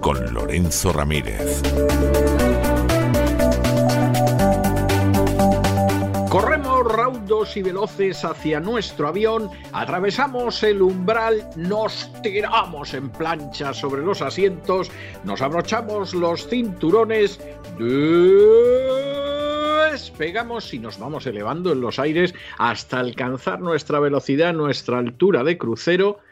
[0.00, 1.62] Con Lorenzo Ramírez.
[6.28, 14.02] Corremos raudos y veloces hacia nuestro avión, atravesamos el umbral, nos tiramos en plancha sobre
[14.02, 14.90] los asientos,
[15.22, 17.38] nos abrochamos los cinturones,
[19.92, 25.58] despegamos y nos vamos elevando en los aires hasta alcanzar nuestra velocidad, nuestra altura de
[25.58, 26.25] crucero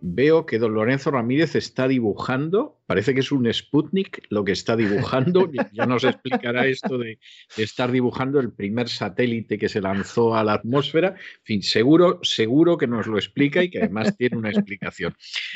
[0.00, 4.76] veo que don Lorenzo Ramírez está dibujando, parece que es un Sputnik lo que está
[4.76, 7.18] dibujando, ya nos explicará esto de,
[7.56, 12.78] estar dibujando el primer satélite que se lanzó a la atmósfera, en fin, seguro, seguro
[12.78, 15.14] que nos lo explica y que además tiene una explicación.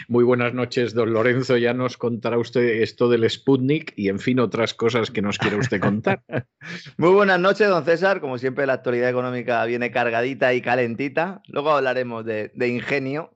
[0.08, 4.40] Muy buenas noches, don Lorenzo, ya nos contará usted esto del Sputnik y en fin
[4.40, 6.22] otras cosas que nos quiera usted contar.
[6.96, 11.70] Muy buenas noches, don César, como siempre la actualidad económica viene cargadita y calentita, luego
[11.70, 13.34] hablaremos de ingenio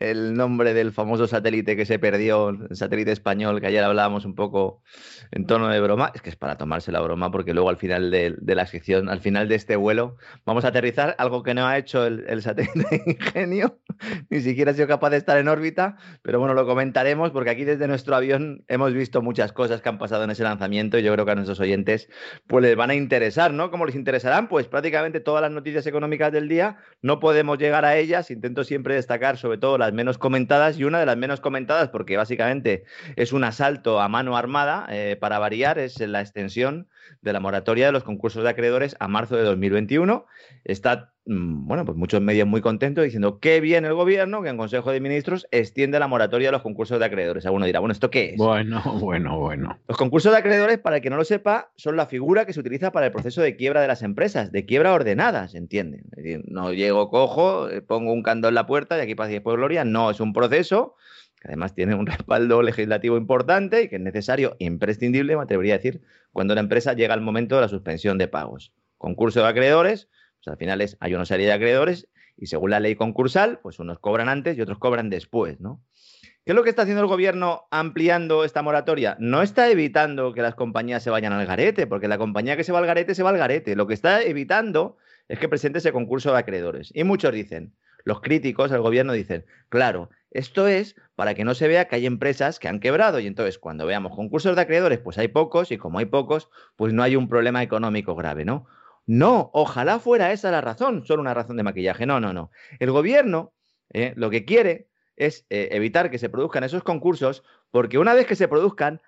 [0.00, 4.34] el nombre del famoso satélite que se perdió, el satélite español, que ayer hablábamos un
[4.34, 4.82] poco
[5.30, 6.12] en tono de broma.
[6.14, 9.20] Es que es para tomarse la broma, porque luego al final de, la sección, al
[9.20, 13.78] final de este vuelo, vamos a aterrizar algo que no ha hecho el, satélite Ingenio,
[14.30, 17.64] ni siquiera ha sido capaz de estar en órbita, pero bueno, lo comentaremos porque aquí
[17.64, 21.12] desde nuestro avión hemos visto muchas cosas que han pasado en ese lanzamiento y yo
[21.12, 22.08] creo que a nuestros oyentes
[22.46, 23.70] pues les van a interesar, ¿no?
[23.70, 24.48] ¿Cómo les interesarán?
[24.48, 28.94] Pues prácticamente todas las noticias económicas del día, no podemos llegar a ellas, intento siempre
[28.94, 32.84] destacar sobre todo las menos comentadas y una de las menos comentadas, porque básicamente
[33.16, 36.88] es un asalto a mano armada, eh, para variar, es la extensión
[37.20, 40.26] de la moratoria de los concursos de acreedores a marzo de 2021.
[40.64, 44.56] Está, mm, bueno, pues muchos medios muy contentos diciendo qué bien el gobierno que en
[44.56, 47.46] Consejo de Ministros extiende la moratoria de los concursos de acreedores.
[47.46, 48.36] Alguno dirá, bueno, ¿esto qué es?
[48.36, 49.78] Bueno, bueno, bueno.
[49.88, 52.60] Los concursos de acreedores, para el que no lo sepa, son la figura que se
[52.60, 56.02] utiliza para el proceso de quiebra de las empresas, de quiebra ordenada, ¿se entiende?
[56.12, 59.30] Es decir, no llego, cojo, eh, pongo un candado en la puerta y aquí pasa
[59.30, 59.84] y después gloria.
[59.84, 60.96] No, es un proceso
[61.42, 65.78] que además tiene un respaldo legislativo importante y que es necesario, imprescindible, me atrevería a
[65.78, 68.72] decir, cuando la empresa llega al momento de la suspensión de pagos.
[68.96, 70.08] Concurso de acreedores,
[70.38, 73.80] pues al final es, hay una serie de acreedores y según la ley concursal, pues
[73.80, 75.82] unos cobran antes y otros cobran después, ¿no?
[76.44, 79.16] ¿Qué es lo que está haciendo el gobierno ampliando esta moratoria?
[79.20, 82.72] No está evitando que las compañías se vayan al garete, porque la compañía que se
[82.72, 83.76] va al garete se va al garete.
[83.76, 84.96] Lo que está evitando
[85.28, 86.90] es que presente ese concurso de acreedores.
[86.94, 91.68] Y muchos dicen, los críticos al gobierno dicen, claro, esto es para que no se
[91.68, 95.18] vea que hay empresas que han quebrado y entonces cuando veamos concursos de acreedores, pues
[95.18, 98.66] hay pocos y como hay pocos, pues no hay un problema económico grave, ¿no?
[99.06, 102.06] No, ojalá fuera esa la razón, solo una razón de maquillaje.
[102.06, 102.50] No, no, no.
[102.78, 103.52] El gobierno
[103.90, 108.26] eh, lo que quiere es eh, evitar que se produzcan esos concursos porque una vez
[108.26, 109.00] que se produzcan,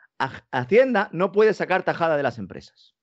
[0.53, 2.94] Hacienda no puede sacar tajada de las empresas.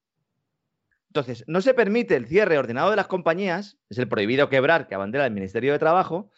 [1.12, 4.96] Entonces, no se permite el cierre ordenado de las compañías, es el prohibido quebrar que
[4.96, 6.32] abandera el Ministerio de Trabajo,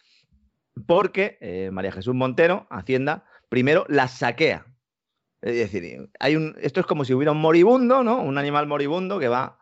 [0.88, 4.66] porque eh, María Jesús Montero, Hacienda, primero las saquea.
[5.42, 8.20] Es decir, hay un, esto es como si hubiera un moribundo, ¿no?
[8.20, 9.60] Un animal moribundo que va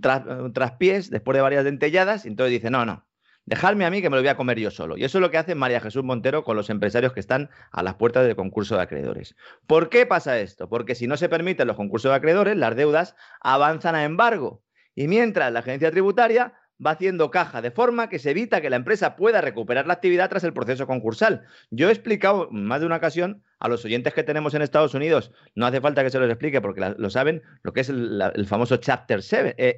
[0.00, 3.06] tras, tras pies después de varias dentelladas y entonces dice, no, no,
[3.44, 4.96] dejadme a mí que me lo voy a comer yo solo.
[4.96, 7.82] Y eso es lo que hace María Jesús Montero con los empresarios que están a
[7.82, 9.36] las puertas del concurso de acreedores.
[9.66, 10.68] ¿Por qué pasa esto?
[10.68, 14.62] Porque si no se permiten los concursos de acreedores, las deudas avanzan a embargo.
[14.94, 16.54] Y mientras la agencia tributaria
[16.84, 20.28] va haciendo caja, de forma que se evita que la empresa pueda recuperar la actividad
[20.28, 21.44] tras el proceso concursal.
[21.70, 25.32] Yo he explicado más de una ocasión a los oyentes que tenemos en Estados Unidos,
[25.54, 28.78] no hace falta que se los explique porque lo saben, lo que es el, famoso
[28.78, 29.76] Chapter 11,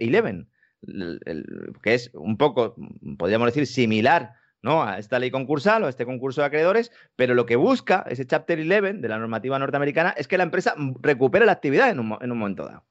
[1.82, 2.74] que es un poco,
[3.18, 4.82] podríamos decir, similar ¿no?
[4.82, 8.26] a esta ley concursal o a este concurso de acreedores, pero lo que busca ese
[8.26, 12.16] Chapter 11 de la normativa norteamericana es que la empresa recupere la actividad en un,
[12.20, 12.84] en un momento dado.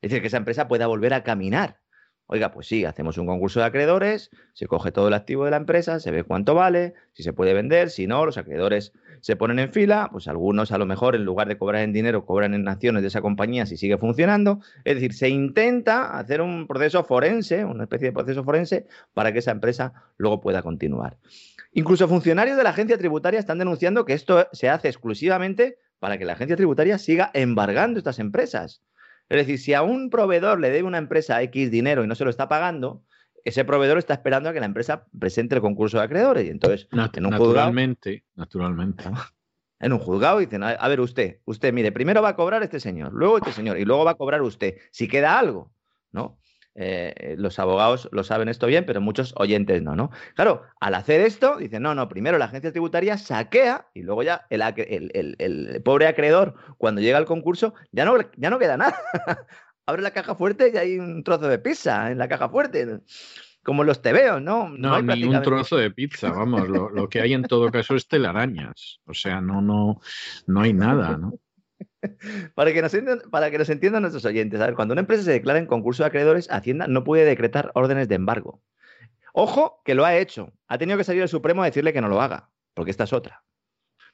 [0.00, 1.80] Es decir, que esa empresa pueda volver a caminar.
[2.26, 5.58] Oiga, pues sí, hacemos un concurso de acreedores, se coge todo el activo de la
[5.58, 9.58] empresa, se ve cuánto vale, si se puede vender, si no, los acreedores se ponen
[9.58, 12.66] en fila, pues algunos a lo mejor en lugar de cobrar en dinero, cobran en
[12.66, 14.60] acciones de esa compañía si sigue funcionando.
[14.84, 19.40] Es decir, se intenta hacer un proceso forense, una especie de proceso forense, para que
[19.40, 21.18] esa empresa luego pueda continuar.
[21.72, 26.24] Incluso funcionarios de la agencia tributaria están denunciando que esto se hace exclusivamente para que
[26.24, 28.82] la agencia tributaria siga embargando estas empresas.
[29.28, 32.24] Es decir, si a un proveedor le debe una empresa X dinero y no se
[32.24, 33.02] lo está pagando,
[33.44, 36.46] ese proveedor está esperando a que la empresa presente el concurso de acreedores.
[36.46, 39.04] Y entonces, en un naturalmente, naturalmente.
[39.80, 43.12] En un juzgado dicen, a ver, usted, usted, mire, primero va a cobrar este señor,
[43.12, 45.72] luego este señor, y luego va a cobrar usted, si queda algo,
[46.10, 46.38] ¿no?
[46.76, 50.10] Eh, los abogados lo saben esto bien, pero muchos oyentes no, ¿no?
[50.34, 54.46] Claro, al hacer esto, dicen, no, no, primero la agencia tributaria saquea y luego ya
[54.50, 54.62] el,
[55.38, 58.98] el, pobre acreedor, cuando llega al concurso, ya no, ya no queda nada.
[59.86, 63.00] Abre la caja fuerte y hay un trozo de pizza en la caja fuerte.
[63.62, 64.68] Como los tebeos, ¿no?
[64.68, 66.68] No, no ni un trozo de pizza, vamos.
[66.68, 69.00] Lo, lo, que hay en todo caso es telarañas.
[69.06, 70.00] O sea, no, no,
[70.46, 71.38] no hay nada, ¿no?
[72.54, 72.94] para, que nos
[73.70, 76.86] entiendan, nuestros oyentes, a ver, cuando una empresa se declara en concurso de acreedores, Hacienda
[76.86, 78.62] no puede decretar órdenes de embargo.
[79.32, 80.52] Ojo, que lo ha hecho.
[80.68, 83.12] Ha tenido que salir el Supremo a decirle que no lo haga, porque esta es
[83.12, 83.44] otra.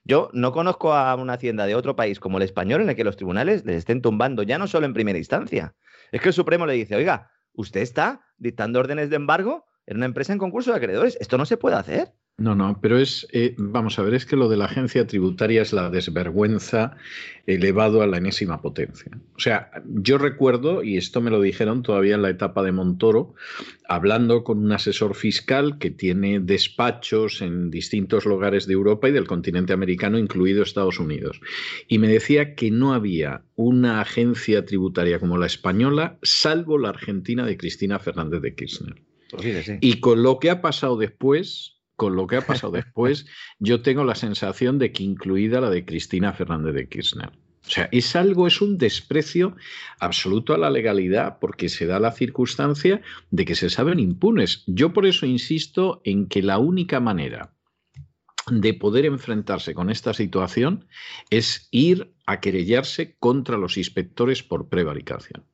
[0.03, 3.05] Yo no conozco a una hacienda de otro país como el español en el que
[3.05, 5.75] los tribunales les estén tumbando, ya no solo en primera instancia.
[6.11, 10.07] Es que el Supremo le dice, oiga, usted está dictando órdenes de embargo en una
[10.07, 11.19] empresa en concurso de acreedores.
[11.21, 12.15] Esto no se puede hacer.
[12.41, 15.61] No, no, pero es, eh, vamos a ver, es que lo de la agencia tributaria
[15.61, 16.97] es la desvergüenza
[17.47, 19.13] elevado a la enésima potencia.
[19.37, 23.35] O sea, yo recuerdo, y esto me lo dijeron todavía en la etapa de Montoro,
[23.87, 29.27] hablando con un asesor fiscal que tiene despachos en distintos lugares de Europa y del
[29.27, 31.43] continente americano, incluido Estados Unidos.
[31.89, 37.45] Y me decía que no había una agencia tributaria como la española, salvo la argentina
[37.45, 39.03] de Cristina Fernández de Kirchner.
[39.31, 43.27] Pues y con lo que ha pasado después, con lo que ha pasado después,
[43.59, 47.29] yo tengo la sensación de que incluida la de Cristina Fernández de Kirchner.
[47.29, 49.55] O sea, es algo, es un desprecio
[49.99, 54.65] absoluto a la legalidad porque se da la circunstancia de que se saben impunes.
[54.67, 57.53] Yo por eso insisto en que la única manera
[58.51, 60.87] de poder enfrentarse con esta situación
[61.29, 65.45] es ir a querellarse contra los inspectores por prevaricación.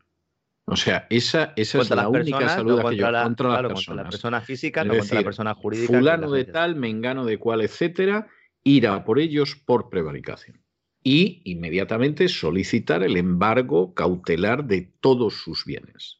[0.68, 3.86] O sea, esa, esa es la única salud que yo la, contra las personas.
[3.86, 5.86] Contra la persona física, no contra la persona jurídica.
[5.86, 8.26] Fulano de tal, mengano de cual, etcétera,
[8.64, 10.60] ir a por ellos por prevaricación.
[11.04, 16.18] Y inmediatamente solicitar el embargo cautelar de todos sus bienes.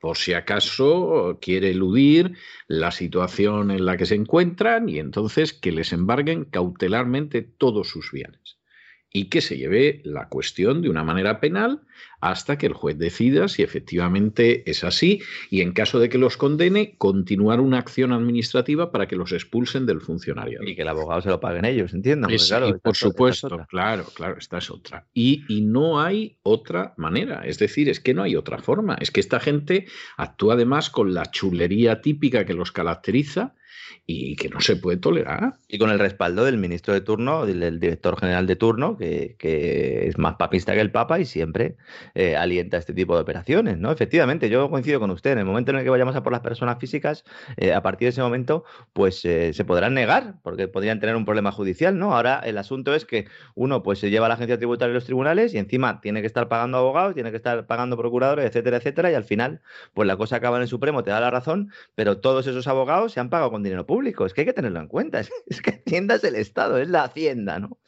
[0.00, 5.70] Por si acaso quiere eludir la situación en la que se encuentran y entonces que
[5.70, 8.43] les embarguen cautelarmente todos sus bienes
[9.16, 11.80] y que se lleve la cuestión de una manera penal
[12.20, 16.36] hasta que el juez decida si efectivamente es así y en caso de que los
[16.36, 20.60] condene, continuar una acción administrativa para que los expulsen del funcionario.
[20.64, 22.26] Y que el abogado se lo paguen ellos, entiendo.
[22.26, 25.06] claro, por supuesto, claro, claro, esta es otra.
[25.14, 29.12] Y, y no hay otra manera, es decir, es que no hay otra forma, es
[29.12, 33.54] que esta gente actúa además con la chulería típica que los caracteriza
[34.06, 35.54] y que no se puede tolerar.
[35.68, 39.36] Y con el respaldo del ministro de turno, del, director general de turno, que,
[40.06, 41.76] es más papista que el Papa y siempre
[42.14, 43.90] eh, alienta este tipo de operaciones, ¿no?
[43.90, 46.42] Efectivamente, yo coincido con usted, en el momento en el que vayamos a por las
[46.42, 47.24] personas físicas,
[47.56, 51.24] eh, a partir de ese momento, pues eh, se podrán negar, porque podrían tener un
[51.24, 52.14] problema judicial, ¿no?
[52.14, 55.04] Ahora el asunto es que uno pues se lleva a la agencia tributaria y los
[55.04, 59.10] tribunales y encima tiene que estar pagando abogados, tiene que estar pagando procuradores, etcétera, etcétera,
[59.10, 59.60] y al final,
[59.94, 63.12] pues la cosa acaba en el Supremo, te da la razón, pero todos esos abogados
[63.12, 65.20] se han pagado con dinero público es que hay que tenerlo en cuenta.
[65.20, 65.30] Es,
[65.62, 67.78] que Hacienda es el Estado, es la Hacienda, ¿no?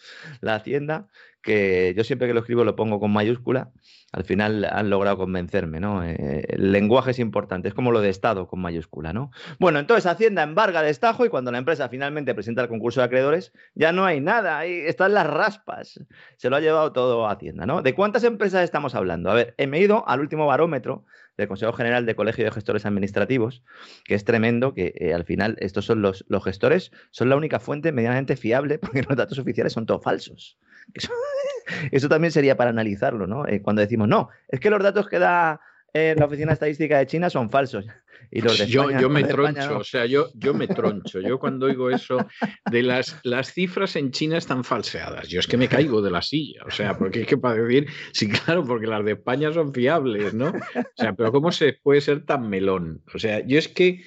[0.40, 1.08] La Hacienda,
[1.42, 3.70] que yo siempre que lo escribo lo pongo con mayúscula,
[4.12, 6.02] al final han logrado convencerme, ¿no?
[6.02, 9.30] Eh, el lenguaje es importante, es como lo de Estado con mayúscula, ¿no?
[9.58, 13.06] Bueno, entonces Hacienda embarga el estajo y cuando la empresa finalmente presenta el concurso de
[13.06, 16.00] acreedores, ya no hay nada, ahí están las raspas.
[16.36, 17.82] Se lo ha llevado todo Hacienda, ¿no?
[17.82, 19.30] ¿De cuántas empresas estamos hablando?
[19.30, 21.04] A ver, he ido al último barómetro
[21.36, 23.62] del Consejo General de Colegio de Gestores Administrativos,
[24.04, 27.60] que es tremendo, que eh, al final estos son los, los gestores, son la única
[27.60, 30.58] fuente medianamente fiable, porque los datos oficiales son todos falsos.
[31.90, 33.46] Eso, también sería para analizarlo, ¿no?
[33.46, 35.60] Eh, cuando decimos, no, es que los datos que da
[35.92, 37.86] eh, la Oficina Estadística de China son falsos.
[38.30, 41.20] Y los de yo, yo me troncho, o sea, yo, yo me troncho.
[41.20, 42.26] Yo cuando oigo eso
[42.70, 46.22] de las, las cifras en China están falseadas, yo es que me caigo de la
[46.22, 46.62] silla.
[46.66, 50.34] O sea, porque es que para decir, sí, claro, porque las de España son fiables,
[50.34, 50.48] ¿no?
[50.48, 53.00] O sea, pero ¿cómo se puede ser tan melón?
[53.14, 54.02] O sea, yo es que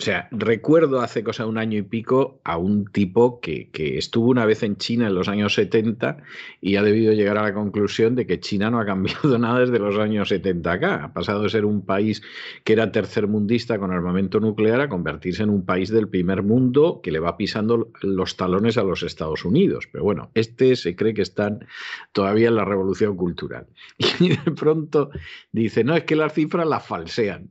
[0.00, 4.30] O sea, recuerdo hace cosa un año y pico a un tipo que, que, estuvo
[4.30, 6.16] una vez en China en los años 70
[6.62, 9.78] y ha debido llegar a la conclusión de que China no ha cambiado nada desde
[9.78, 11.04] los años 70 acá.
[11.04, 12.22] Ha pasado de ser un país
[12.64, 17.12] que era tercermundista con armamento nuclear a convertirse en un país del primer mundo que
[17.12, 19.86] le va pisando los talones a los Estados Unidos.
[19.92, 21.66] Pero bueno, este se cree que están
[22.12, 23.66] todavía en la revolución cultural.
[24.18, 25.10] Y de pronto
[25.52, 27.50] dice, no, es que las cifras las falsean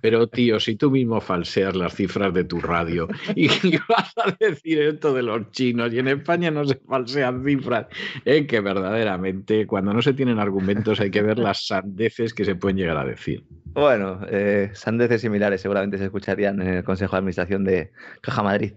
[0.00, 3.48] pero tío, si tú mismo falseas las cifras de tu radio y
[3.88, 7.86] vas a decir esto de los chinos y en España no se falsean cifras,
[8.24, 12.56] es que verdaderamente cuando no se tienen argumentos hay que ver las sandeces que se
[12.56, 13.44] pueden llegar a decir.
[13.72, 17.92] Bueno, eh, sandeces similares seguramente se escucharían en el Consejo de Administración de
[18.22, 18.72] Caja Madrid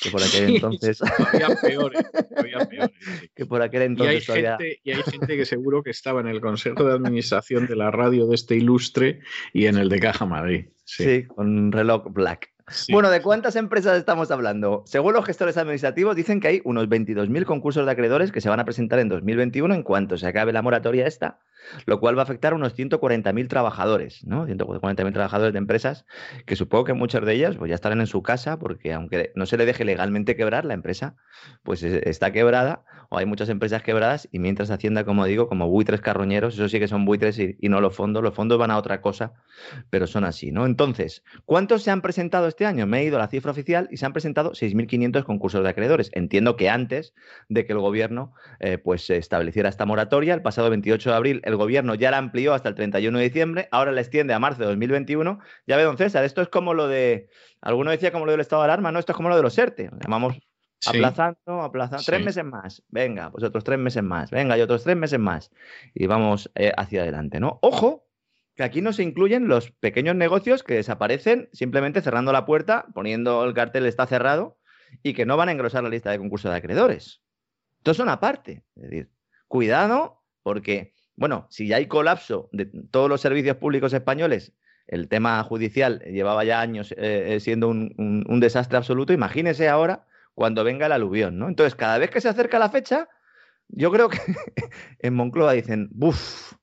[0.00, 1.00] que por aquel entonces.
[1.62, 2.02] peores,
[3.34, 4.28] Que por aquel entonces.
[4.28, 7.66] Y hay, gente, y hay gente que seguro que estaba en el Consejo de Administración
[7.66, 9.20] de la radio de este ilustre
[9.52, 10.66] y en el de Caja Madrid.
[10.84, 12.52] Sí, con reloj black.
[12.90, 14.82] Bueno, ¿de cuántas empresas estamos hablando?
[14.86, 18.60] Según los gestores administrativos, dicen que hay unos 22.000 concursos de acreedores que se van
[18.60, 21.38] a presentar en 2021 en cuanto se acabe la moratoria esta
[21.86, 24.46] lo cual va a afectar a unos 140.000 trabajadores, ¿no?
[24.46, 26.04] 140.000 trabajadores de empresas
[26.46, 29.46] que supongo que muchas de ellas pues, ya estarán en su casa porque aunque no
[29.46, 31.16] se le deje legalmente quebrar, la empresa
[31.62, 36.00] pues está quebrada o hay muchas empresas quebradas y mientras Hacienda, como digo, como buitres
[36.00, 38.78] carroñeros, eso sí que son buitres y, y no los fondos, los fondos van a
[38.78, 39.34] otra cosa,
[39.90, 40.64] pero son así, ¿no?
[40.64, 42.86] Entonces, ¿cuántos se han presentado este año?
[42.86, 46.10] Me he ido a la cifra oficial y se han presentado 6.500 concursos de acreedores.
[46.14, 47.14] Entiendo que antes
[47.48, 51.56] de que el gobierno eh, pues estableciera esta moratoria, el pasado 28 de abril, el
[51.56, 54.66] gobierno ya la amplió hasta el 31 de diciembre, ahora la extiende a marzo de
[54.66, 55.38] 2021.
[55.66, 57.28] Ya ve, don César, esto es como lo de,
[57.60, 59.56] alguno decía como lo del estado de alarma, no, esto es como lo de los
[59.56, 60.38] ERTE, llamamos
[60.86, 64.96] aplazando, aplazando, tres meses más, venga, pues otros tres meses más, venga, y otros tres
[64.96, 65.50] meses más,
[65.94, 67.58] y vamos eh, hacia adelante, ¿no?
[67.62, 68.06] Ojo,
[68.54, 73.44] que aquí no se incluyen los pequeños negocios que desaparecen simplemente cerrando la puerta, poniendo
[73.44, 74.58] el cartel está cerrado,
[75.02, 77.22] y que no van a engrosar la lista de concursos de acreedores.
[77.78, 78.62] Esto son aparte.
[78.76, 79.10] Es decir,
[79.48, 84.52] cuidado, porque bueno, si ya hay colapso de todos los servicios públicos españoles,
[84.86, 90.64] el tema judicial llevaba ya años eh, eh, siendo un, desastre absoluto, imagínese ahora cuando
[90.64, 91.48] venga el aluvión, ¿no?
[91.48, 93.08] Entonces, cada vez que se acerca la fecha,
[93.68, 94.18] yo creo que
[94.98, 96.54] en Moncloa dicen, buf,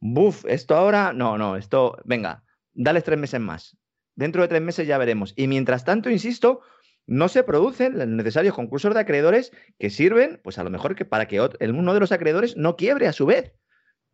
[0.00, 3.76] buf, esto ahora, no, no, esto, venga, dale tres meses más.
[4.14, 5.34] Dentro de tres meses ya veremos.
[5.36, 6.60] Y mientras tanto, insisto,
[7.06, 11.04] no se producen los necesarios concursos de acreedores que sirven, pues a lo mejor que
[11.04, 13.52] para que uno de los acreedores no quiebre a su vez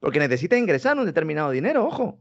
[0.02, 2.20] porque necesita ingresar un determinado dinero, ojo.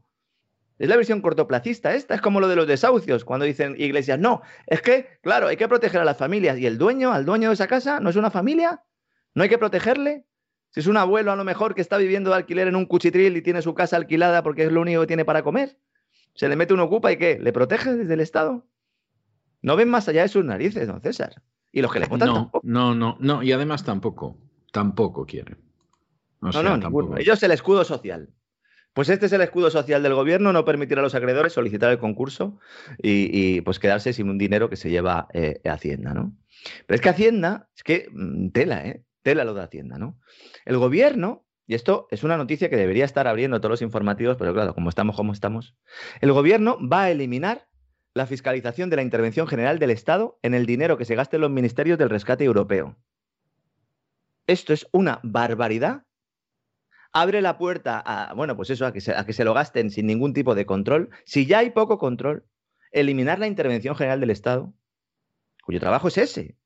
[0.78, 4.42] Es la versión cortoplacista esta, es como lo de los desahucios, cuando dicen iglesias, no,
[4.68, 7.54] es que, claro, hay que proteger a las familias y el dueño, al dueño de
[7.54, 8.84] esa casa, ¿no es una familia?
[9.34, 10.24] ¿No hay que protegerle?
[10.72, 13.36] Si es un abuelo a lo mejor que está viviendo de alquiler en un cuchitril
[13.36, 15.78] y tiene su casa alquilada porque es lo único que tiene para comer,
[16.34, 17.38] se le mete un ocupa y ¿qué?
[17.38, 18.66] ¿Le protege desde el Estado?
[19.60, 21.42] No ven más allá de sus narices, don César.
[21.70, 24.38] Y los que le votan no, No, no, no, y además tampoco,
[24.72, 25.58] tampoco quieren.
[26.40, 27.18] No, no, ninguno.
[27.18, 28.30] Ellos el escudo social.
[28.94, 31.98] Pues este es el escudo social del gobierno, no permitirá a los acreedores solicitar el
[31.98, 32.58] concurso
[32.98, 36.36] y, pues quedarse sin un dinero que se lleva eh, Hacienda, ¿no?
[36.86, 39.02] Pero es que Hacienda, es que mm, tela, ¿eh?
[39.22, 40.18] Tela lo de Hacienda, ¿no?
[40.64, 44.52] El gobierno, y esto es una noticia que debería estar abriendo todos los informativos, pero
[44.52, 45.76] claro, como estamos como estamos,
[46.20, 47.68] el gobierno va a eliminar
[48.14, 51.42] la fiscalización de la intervención general del Estado en el dinero que se gaste en
[51.42, 52.96] los ministerios del rescate europeo.
[54.46, 56.04] Esto es una barbaridad
[57.12, 59.90] abre la puerta a, bueno, pues eso, a que, se, a que se lo gasten
[59.90, 61.10] sin ningún tipo de control.
[61.24, 62.46] Si ya hay poco control,
[62.90, 64.72] eliminar la intervención general del Estado,
[65.62, 66.56] cuyo trabajo es ese.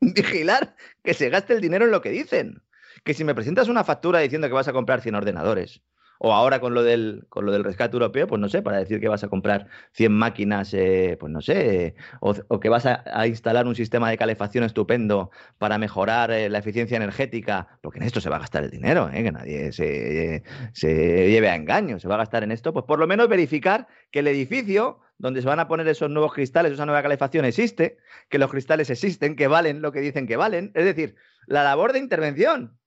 [0.16, 2.62] Vigilar que se gaste el dinero en lo que dicen.
[3.04, 5.82] Que si me presentas una factura diciendo que vas a comprar 100 ordenadores,
[6.22, 9.00] o ahora con lo del, con lo del rescate europeo, pues no sé, para decir
[9.00, 13.66] que vas a comprar 100 máquinas, eh, pues no sé, o, que vas a, instalar
[13.66, 18.28] un sistema de calefacción estupendo para mejorar eh, la eficiencia energética, porque en esto se
[18.28, 20.42] va a gastar el dinero, eh, que nadie se,
[20.74, 23.88] se lleve a engaño, se va a gastar en esto, pues por lo menos verificar
[24.10, 27.96] que el edificio donde se van a poner esos nuevos cristales, esa nueva calefacción existe,
[28.28, 31.14] que los cristales existen, que valen lo que dicen que valen, es decir,
[31.46, 32.78] la labor de intervención.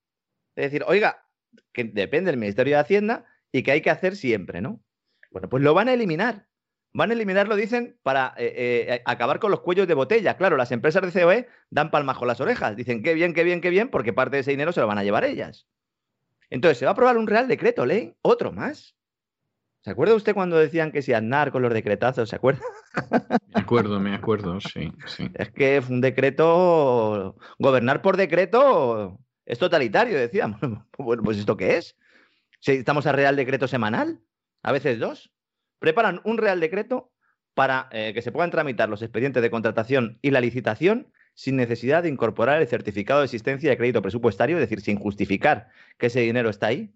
[0.55, 1.22] Es decir, oiga,
[1.71, 4.81] que depende del Ministerio de Hacienda y que hay que hacer siempre, ¿no?
[5.31, 6.47] Bueno, pues lo van a eliminar.
[6.93, 10.37] Van a eliminarlo, dicen, para eh, eh, acabar con los cuellos de botella.
[10.37, 12.75] Claro, las empresas de COE dan palmas con las orejas.
[12.75, 14.99] Dicen, qué bien, qué bien, qué bien, porque parte de ese dinero se lo van
[14.99, 15.67] a llevar ellas.
[16.51, 18.95] Entonces, se va a aprobar un Real Decreto Ley, otro más.
[19.81, 22.29] ¿Se acuerda usted cuando decían que si andar con los decretazos?
[22.29, 22.61] ¿Se acuerda?
[23.55, 25.29] Me acuerdo, me acuerdo, sí, sí.
[25.33, 30.59] Es que fue un decreto, gobernar por decreto es totalitario, decíamos.
[30.97, 31.97] Bueno, pues ¿esto qué es?
[32.59, 34.21] Si estamos a Real Decreto semanal,
[34.61, 35.31] a veces dos.
[35.79, 37.11] Preparan un Real Decreto
[37.53, 42.03] para eh, que se puedan tramitar los expedientes de contratación y la licitación sin necesidad
[42.03, 46.21] de incorporar el certificado de existencia de crédito presupuestario, es decir, sin justificar que ese
[46.21, 46.93] dinero está ahí,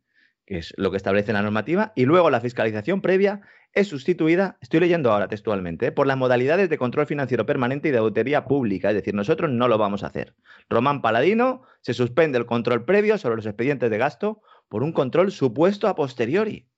[0.48, 3.42] que es lo que establece la normativa, y luego la fiscalización previa
[3.74, 7.98] es sustituida, estoy leyendo ahora textualmente, por las modalidades de control financiero permanente y de
[7.98, 10.36] auditoría pública, es decir, nosotros no lo vamos a hacer.
[10.70, 15.32] Román Paladino se suspende el control previo sobre los expedientes de gasto por un control
[15.32, 16.70] supuesto a posteriori.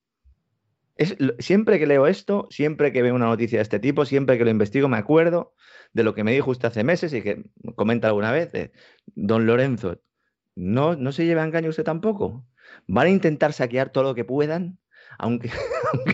[0.95, 4.45] Es, siempre que leo esto, siempre que veo una noticia de este tipo, siempre que
[4.45, 5.53] lo investigo, me acuerdo
[5.93, 7.43] de lo que me dijo usted hace meses y que
[7.75, 8.51] comenta alguna vez,
[9.15, 10.01] don Lorenzo,
[10.55, 12.45] no, no se lleve a engaño usted tampoco.
[12.87, 14.79] Van a intentar saquear todo lo que puedan,
[15.17, 15.51] aunque,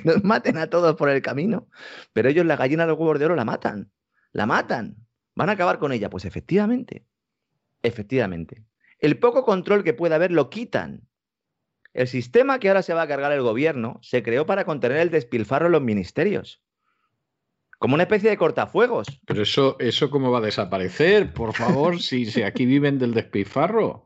[0.03, 1.67] nos maten a todos por el camino,
[2.13, 3.91] pero ellos la gallina de los huevos de oro la matan,
[4.31, 4.95] la matan,
[5.35, 6.09] van a acabar con ella.
[6.09, 7.05] Pues efectivamente,
[7.83, 8.65] efectivamente.
[8.99, 11.07] El poco control que puede haber lo quitan.
[11.93, 15.11] El sistema que ahora se va a cargar el gobierno se creó para contener el
[15.11, 16.61] despilfarro en los ministerios.
[17.77, 19.07] Como una especie de cortafuegos.
[19.25, 24.04] Pero eso, eso cómo va a desaparecer, por favor, si, si aquí viven del despilfarro.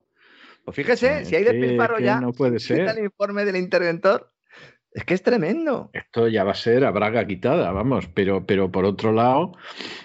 [0.70, 2.82] Pues fíjese, si hay despilfarro ya, no puede ser.
[2.82, 4.32] el informe del interventor.
[4.92, 5.90] Es que es tremendo.
[5.94, 9.54] Esto ya va a ser a braga quitada, vamos, pero, pero por otro lado,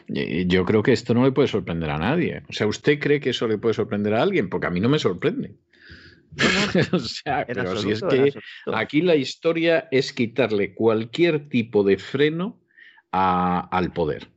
[0.08, 2.42] yo creo que esto no le puede sorprender a nadie.
[2.48, 4.48] O sea, ¿usted cree que eso le puede sorprender a alguien?
[4.48, 5.54] Porque a mí no me sorprende.
[6.92, 8.32] o sea, pero si es que
[8.72, 12.58] aquí la historia es quitarle cualquier tipo de freno
[13.10, 14.28] al poder.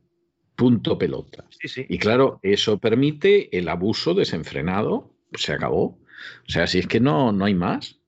[0.56, 1.46] Punto pelota.
[1.88, 5.14] Y claro, eso permite el abuso desenfrenado.
[5.32, 5.97] Se acabó.
[6.46, 7.98] O sea, si es que no, no hay más.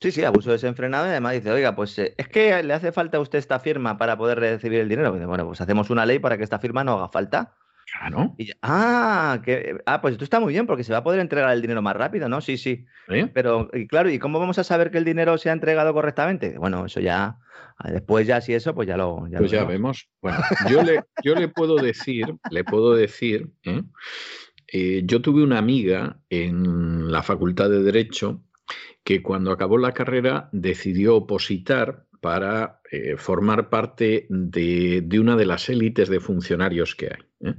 [0.00, 3.18] Sí, sí, abuso desenfrenado y además dice, oiga, pues eh, es que le hace falta
[3.18, 5.12] a usted esta firma para poder recibir el dinero.
[5.12, 7.54] bueno, pues hacemos una ley para que esta firma no haga falta.
[7.98, 8.34] Claro.
[8.62, 11.60] ah, que, ah, pues esto está muy bien porque se va a poder entregar el
[11.60, 12.40] dinero más rápido, ¿no?
[12.40, 12.86] Sí, sí.
[13.34, 16.56] Pero, y claro, ¿y cómo vamos a saber que el dinero se ha entregado correctamente?
[16.56, 17.38] Bueno, eso ya,
[17.84, 19.26] después ya si eso, pues ya lo...
[19.28, 20.08] Ya pues ya vemos.
[20.22, 20.38] Bueno,
[20.70, 23.82] yo le, yo le puedo decir, le puedo decir, ¿eh?
[24.72, 28.44] Eh, yo tuve una amiga en la Facultad de Derecho
[29.02, 35.68] que cuando acabó la carrera decidió opositar para eh, formar parte de, una de las
[35.68, 37.50] élites de funcionarios que hay.
[37.50, 37.54] ¿eh?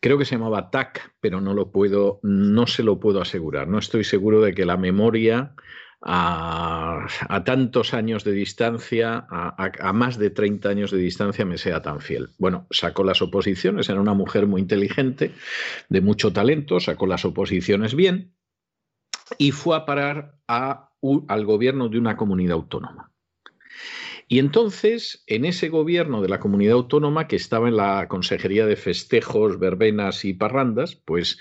[0.00, 3.68] Creo que se llamaba TAC, pero no lo puedo, no se lo puedo asegurar.
[3.68, 5.54] No estoy seguro de que la memoria
[6.02, 7.06] a,
[7.44, 12.30] tantos años de distancia, a, más de 30 años de distancia, me sea tan fiel.
[12.38, 15.32] Bueno, sacó las oposiciones, era una mujer muy inteligente,
[15.88, 18.34] de mucho talento, sacó las oposiciones bien
[19.38, 23.12] y fue a parar al gobierno de una comunidad autónoma.
[24.28, 28.76] Y entonces, en ese gobierno de la comunidad autónoma, que estaba en la Consejería de
[28.76, 31.38] Festejos, Verbenas y Parrandas, pues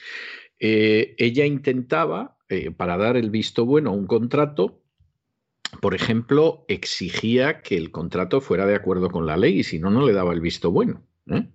[0.60, 4.82] eh, ella intentaba, eh, para dar el visto bueno a un contrato,
[5.80, 9.90] por ejemplo, exigía que el contrato fuera de acuerdo con la ley y si no,
[9.90, 11.04] no le daba el visto bueno.
[11.28, 11.48] ¿eh?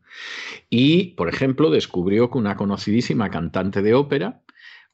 [0.70, 4.42] Y, por ejemplo, descubrió que una conocidísima cantante de ópera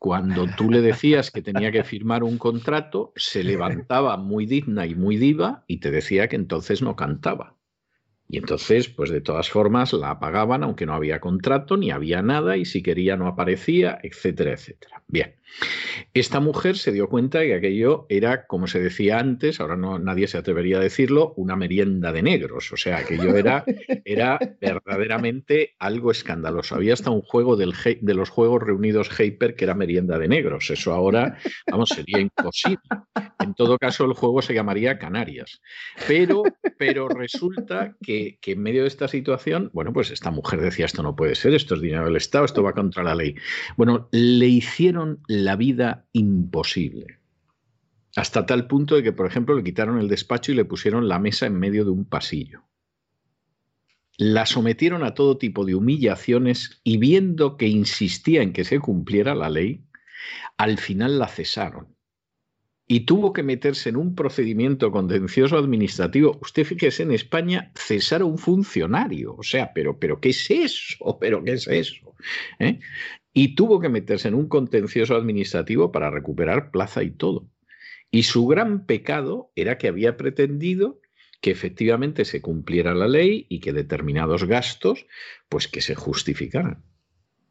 [0.02, 4.96] cuando tú le decías que tenía que firmar un contrato, se levantaba muy digna y
[4.96, 7.56] muy diva y te decía que entonces no cantaba.
[8.28, 12.56] Y entonces, pues de todas formas, la apagaban, aunque no había contrato, ni había nada,
[12.56, 15.02] y si quería no aparecía, etcétera, etcétera.
[15.06, 15.36] Bien,
[16.14, 19.98] esta mujer se dio cuenta de que aquello era, como se decía antes, ahora no
[19.98, 22.72] nadie se atrevería a decirlo, una merienda de negros.
[22.72, 23.64] O sea, aquello era,
[24.04, 26.74] era verdaderamente algo escandaloso.
[26.74, 30.70] Había hasta un juego del, de los Juegos Reunidos Hyper que era merienda de negros.
[30.70, 31.38] Eso ahora,
[31.70, 32.80] vamos, sería imposible.
[33.40, 35.60] En todo caso, el juego se llamaría Canarias.
[36.06, 36.42] Pero,
[36.78, 41.02] pero resulta que, que en medio de esta situación, bueno, pues esta mujer decía, esto
[41.02, 43.34] no puede ser, esto es dinero del Estado, esto va contra la ley.
[43.76, 47.18] Bueno, le hicieron la vida imposible.
[48.16, 51.18] Hasta tal punto de que, por ejemplo, le quitaron el despacho y le pusieron la
[51.18, 52.62] mesa en medio de un pasillo.
[54.18, 59.34] La sometieron a todo tipo de humillaciones y viendo que insistía en que se cumpliera
[59.34, 59.84] la ley,
[60.58, 61.91] al final la cesaron.
[62.86, 66.38] Y tuvo que meterse en un procedimiento contencioso administrativo.
[66.42, 69.34] Usted fíjese, en España cesar a un funcionario.
[69.36, 71.16] O sea, pero, pero ¿qué es eso?
[71.20, 72.14] ¿Pero qué es eso?
[72.58, 72.78] ¿Eh?
[73.32, 77.48] y tuvo que meterse en un contencioso administrativo para recuperar plaza y todo.
[78.10, 81.00] Y su gran pecado era que había pretendido
[81.40, 85.06] que efectivamente se cumpliera la ley y que determinados gastos,
[85.48, 86.84] pues que se justificaran.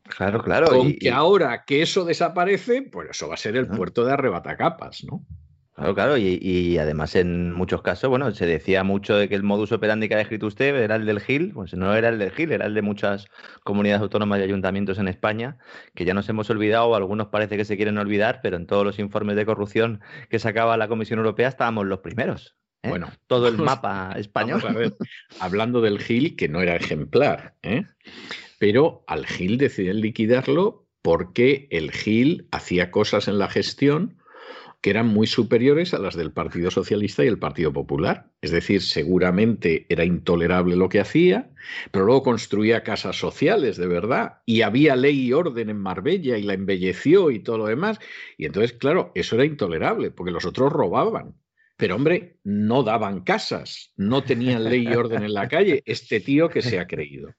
[0.03, 0.67] Claro, claro.
[0.71, 5.25] Aunque ahora que eso desaparece, pues eso va a ser el puerto de arrebatacapas, ¿no?
[5.73, 9.71] Claro, claro, y, además en muchos casos, bueno, se decía mucho de que el modus
[9.71, 12.51] operandi que ha escrito usted era el del GIL, pues no era el del GIL,
[12.51, 13.25] era el de muchas
[13.63, 15.57] comunidades autónomas y ayuntamientos en España,
[15.95, 18.99] que ya nos hemos olvidado, algunos parece que se quieren olvidar, pero en todos los
[18.99, 22.57] informes de corrupción que sacaba la Comisión Europea estábamos los primeros.
[22.83, 22.89] ¿eh?
[22.89, 24.59] Bueno, todo el vamos- mapa español.
[24.61, 24.93] Vamos a ver,
[25.39, 27.85] hablando del Gil, que no era ejemplar, ¿eh?
[28.61, 34.19] Pero al Gil deciden liquidarlo porque el Gil hacía cosas en la gestión
[34.81, 38.29] que eran muy superiores a las del Partido Socialista y el Partido Popular.
[38.39, 41.49] Es decir, seguramente era intolerable lo que hacía,
[41.89, 46.43] pero luego construía casas sociales, de verdad, y había ley y orden en Marbella y
[46.43, 47.97] la embelleció y todo lo demás.
[48.37, 51.33] Y entonces, claro, eso era intolerable, porque los otros robaban.
[51.81, 55.81] Pero hombre, no daban casas, no tenían ley y orden en la calle.
[55.87, 57.33] Este tío que se ha creído.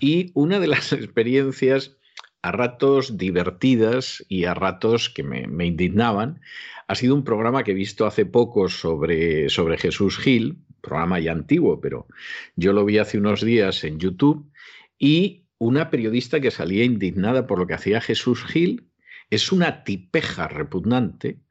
[0.00, 1.96] Y una de las experiencias
[2.42, 6.40] a ratos divertidas y a ratos que me, indignaban
[6.88, 11.30] ha sido un programa que he visto hace poco sobre, sobre Jesús Gil, programa ya
[11.30, 12.08] antiguo, pero
[12.56, 14.50] yo lo vi hace unos días en YouTube,
[14.98, 18.90] y una periodista que salía indignada por lo que hacía Jesús Gil
[19.30, 21.43] es una tipeja repugnante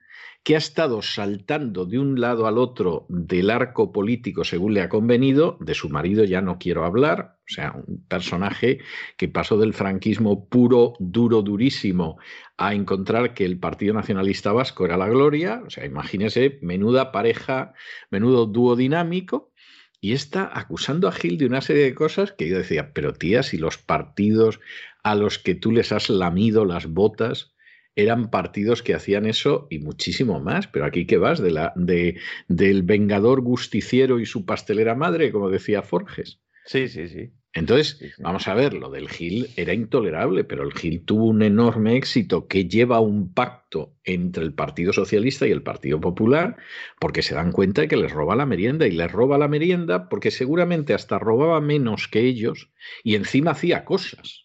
[0.43, 4.89] que ha estado saltando de un lado al otro del arco político según le ha
[4.89, 8.79] convenido, de su marido ya no quiero hablar, o sea, un personaje
[9.17, 12.17] que pasó del franquismo puro, duro, durísimo,
[12.57, 17.73] a encontrar que el Partido Nacionalista Vasco era la gloria, o sea, imagínese, menuda pareja,
[18.11, 19.53] menudo dúo dinámico,
[20.01, 23.43] y está acusando a Gil de una serie de cosas que yo decía, pero tía,
[23.43, 24.59] si los partidos
[25.03, 27.52] a los que tú les has lamido las botas
[27.95, 30.67] eran partidos que hacían eso y muchísimo más.
[30.67, 35.49] Pero aquí que vas de la, de, del vengador gusticiero y su pastelera madre, como
[35.49, 36.39] decía Forges.
[36.65, 37.31] Sí, sí, sí.
[37.55, 38.23] Entonces, Sí, sí.
[38.23, 42.47] vamos a ver, lo del Gil era intolerable, pero el Gil tuvo un enorme éxito
[42.47, 46.57] que lleva un pacto entre el Partido Socialista y el Partido Popular,
[46.99, 50.09] porque se dan cuenta de que les roba la merienda y les roba la merienda
[50.09, 52.71] porque seguramente hasta robaba menos que ellos
[53.03, 54.42] y encima hacía cosas.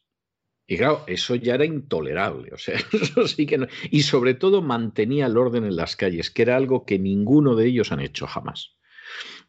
[0.70, 3.66] Y claro, eso ya era intolerable, o sea, eso sí que no.
[3.90, 7.66] Y sobre todo mantenía el orden en las calles, que era algo que ninguno de
[7.66, 8.76] ellos han hecho jamás.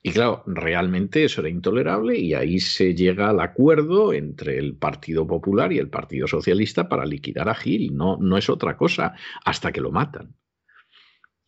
[0.02, 5.28] Y claro, realmente eso era intolerable y ahí se llega al acuerdo entre el Partido
[5.28, 7.98] Popular y el Partido Socialista para liquidar a Gil.
[7.98, 10.38] No, no es otra cosa, hasta que lo matan.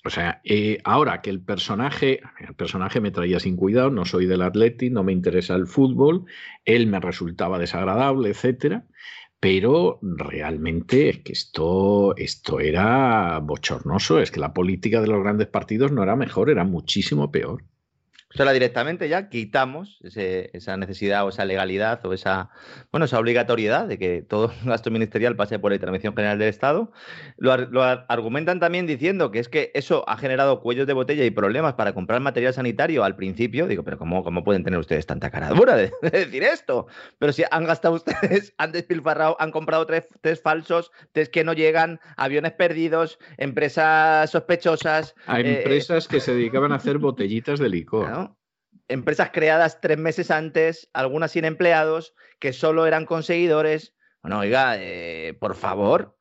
[0.04, 4.26] O sea, eh, ahora que el personaje, el personaje me traía sin cuidado, no soy
[4.26, 6.26] del Atleti, no me interesa el fútbol,
[6.66, 8.86] él me resultaba desagradable, etcétera,
[9.42, 15.48] pero realmente es que esto, esto era bochornoso, es que la política de los grandes
[15.48, 17.66] partidos no era mejor, era muchísimo peor.
[18.34, 22.50] O sea, directamente ya quitamos ese- esa necesidad o esa legalidad o esa,
[22.92, 26.92] bueno, esa obligatoriedad de que todo gasto ministerial pase por la Intervención General del Estado.
[27.38, 30.94] Lo, ar- lo ar- argumentan también diciendo que es que eso ha generado cuellos de
[30.94, 33.68] botella y problemas para comprar material sanitario al principio.
[33.68, 36.88] Digo, pero ¿cómo, cómo pueden tener ustedes tanta cara dura de, de decir esto?
[37.20, 41.52] Pero si han gastado ustedes, han despilfarrado, han comprado tres, test falsos, test que no
[41.54, 45.16] llegan, aviones perdidos, empresas sospechosas.
[45.28, 48.21] A eh, empresas que se dedicaban a hacer botellitas de licor.
[48.92, 53.96] Empresas creadas tres meses antes, algunas sin empleados, que solo eran conseguidores.
[54.22, 56.18] Bueno, oiga, eh, por favor.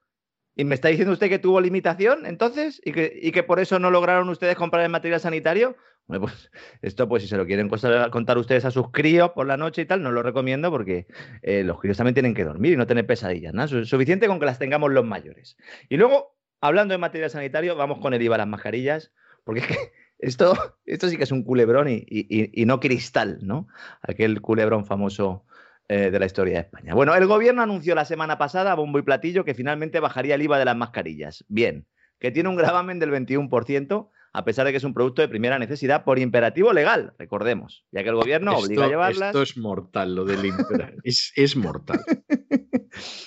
[0.57, 2.81] ¿Y me está diciendo usted que tuvo limitación entonces?
[2.85, 5.77] ¿Y que, y que por eso no lograron ustedes comprar el material sanitario?
[6.07, 6.51] Bueno, pues
[6.83, 9.85] esto, pues si se lo quieren contar ustedes a sus críos por la noche y
[9.87, 11.07] tal, no lo recomiendo porque
[11.43, 13.55] eh, los críos también tienen que dormir y no tener pesadillas.
[13.55, 13.67] ¿no?
[13.69, 15.57] Su- Suficiente con que las tengamos los mayores.
[15.89, 19.13] Y luego, hablando de material sanitario, vamos con el IVA a las mascarillas,
[19.45, 20.55] porque es que esto,
[20.87, 23.67] esto sí que es un culebrón y, y- y- no cristal, ¿no?
[24.03, 25.45] Aquel culebrón famoso
[25.89, 26.95] eh, de la historia de España.
[26.95, 30.43] Bueno, el gobierno anunció la semana pasada, a bombo y platillo, que finalmente bajaría el
[30.43, 31.45] IVA de las mascarillas.
[31.49, 31.87] Bien,
[32.21, 35.59] que tiene un gravamen del 21%, a pesar de que es un producto de primera
[35.59, 39.29] necesidad por imperativo legal, recordemos, ya que el gobierno obliga a llevarlas.
[39.31, 42.01] esto es mortal, lo del impera- es, es mortal.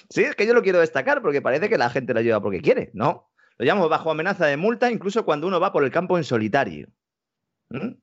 [0.10, 2.62] Sí, es que yo lo quiero destacar porque parece que la gente lo lleva porque
[2.62, 2.92] quiere.
[2.94, 3.30] No.
[3.58, 6.88] Lo llamo bajo amenaza de multa incluso cuando uno va por el campo en solitario.
[7.70, 7.96] ¿Mm?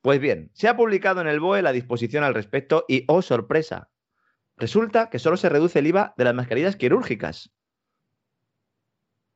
[0.00, 3.90] Pues bien, se ha publicado en el BOE la disposición al respecto y, oh sorpresa,
[4.56, 7.52] resulta que solo se reduce el IVA de las mascarillas quirúrgicas.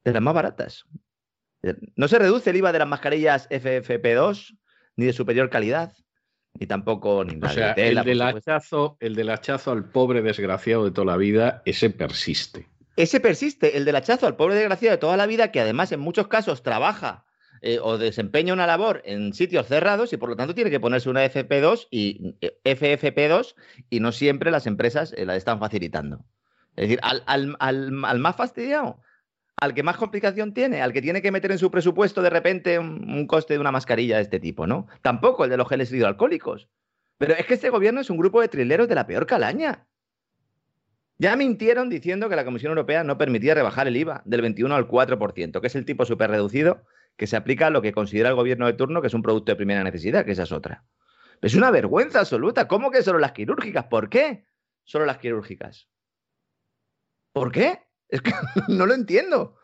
[0.05, 0.85] De las más baratas.
[1.95, 4.59] No se reduce el IVA de las mascarillas FFP2,
[4.97, 5.93] ni de superior calidad,
[6.55, 10.23] ni tampoco ni O la de tela, el, del hachazo, el del hachazo al pobre
[10.23, 12.69] desgraciado de toda la vida, ese persiste.
[13.01, 16.01] Ese persiste, el del hachazo al pobre desgraciado de toda la vida, que además en
[16.01, 17.25] muchos casos trabaja
[17.63, 21.09] eh, o desempeña una labor en sitios cerrados y por lo tanto tiene que ponerse
[21.09, 23.55] una FP2 y eh, FFP2
[23.89, 26.25] y no siempre las empresas eh, la están facilitando.
[26.77, 29.01] Es decir, al, al- al- al más fastidiado,
[29.57, 32.79] al que más complicación tiene, al que tiene que meter en su presupuesto de repente
[32.79, 34.87] un, un coste de una mascarilla de este tipo, ¿no?
[35.03, 36.69] Tampoco el de los geles hidroalcohólicos.
[37.19, 39.87] Pero es que este gobierno es un grupo de trileros de la peor calaña.
[41.21, 44.89] Ya mintieron diciendo que la Comisión Europea no permitía rebajar el IVA del 21 al
[44.89, 46.83] 4%, que es el tipo súper reducido
[47.19, 49.53] que se aplica a lo que considera el gobierno de turno que es un producto
[49.53, 50.87] de primera necesidad, que esa es otra.
[51.43, 52.67] Es una vergüenza absoluta.
[52.67, 53.85] ¿Cómo que solo las quirúrgicas?
[53.85, 54.47] ¿Por qué
[54.85, 55.91] solo las quirúrgicas?
[57.35, 57.81] ¿Por qué?
[58.09, 58.33] Es que
[58.69, 59.59] no lo entiendo.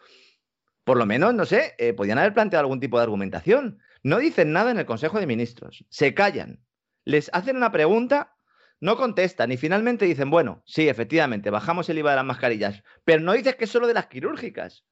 [0.85, 3.79] Por lo menos, no sé, eh, podían haber planteado algún tipo de argumentación.
[4.03, 6.63] No dicen nada en el Consejo de Ministros, se callan,
[7.07, 8.36] les hacen una pregunta,
[8.81, 13.23] no contestan y finalmente dicen, bueno, sí, efectivamente, bajamos el IVA de las mascarillas, pero
[13.23, 14.85] no dices que es solo de las quirúrgicas.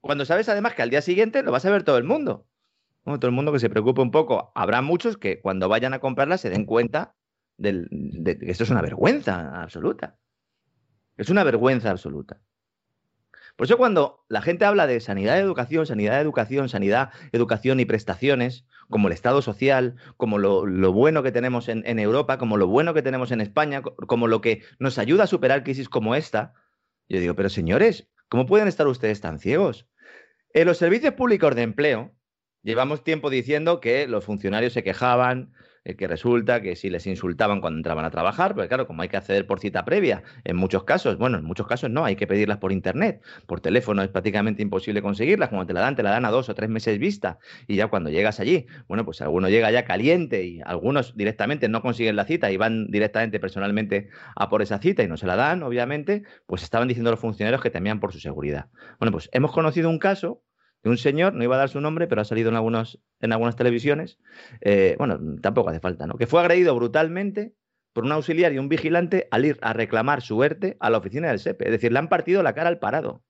[0.00, 2.46] Cuando sabes además que al día siguiente lo va a saber todo el mundo.
[3.04, 4.52] todo el mundo que se preocupe un poco.
[4.54, 7.14] Habrá muchos que cuando vayan a comprarla se den cuenta
[7.56, 7.86] de
[8.38, 10.18] que esto es una vergüenza absoluta.
[11.16, 12.40] Es una vergüenza absoluta.
[13.56, 18.66] Por eso cuando la gente habla de sanidad, educación, sanidad, educación, sanidad, educación y prestaciones,
[18.88, 22.94] como el Estado social, como lo, bueno que tenemos en, en, Europa, como lo bueno
[22.94, 26.54] que tenemos en España, como lo que nos ayuda a superar crisis como esta,
[27.08, 29.86] yo digo, pero señores, ¿cómo pueden estar ustedes tan ciegos?
[30.52, 32.12] En los servicios públicos de empleo,
[32.62, 35.52] llevamos tiempo diciendo que los funcionarios se quejaban,
[35.84, 39.08] eh, que resulta que si les insultaban cuando entraban a trabajar, pues claro, como hay
[39.08, 42.26] que acceder por cita previa, en muchos casos, bueno, en muchos casos no, hay que
[42.26, 46.10] pedirlas por internet, por teléfono es prácticamente imposible conseguirlas, cuando te la dan, te la
[46.10, 49.48] dan a dos o tres meses vista, y ya cuando llegas allí, bueno, pues alguno
[49.48, 54.48] llega ya caliente y algunos directamente no consiguen la cita y van directamente personalmente a
[54.48, 57.70] por esa cita y no se la dan, obviamente, pues estaban diciendo los funcionarios que
[57.70, 58.68] temían por su seguridad.
[58.98, 60.42] Bueno, pues hemos conocido un caso
[60.88, 63.56] un señor, no iba a dar su nombre, pero ha salido en, algunos, en algunas
[63.56, 64.18] televisiones,
[64.60, 66.16] eh, bueno, tampoco hace falta, ¿no?
[66.16, 67.54] Que fue agredido brutalmente
[67.94, 71.28] por un auxiliar y un vigilante al ir a reclamar su ERTE a la oficina
[71.28, 71.66] del SEPE.
[71.66, 73.22] Es decir, le han partido la cara al parado.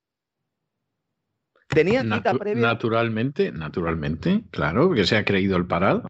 [1.69, 2.62] Tenía cita previa.
[2.62, 6.09] Naturalmente, naturalmente, claro, que se ha creído el parado.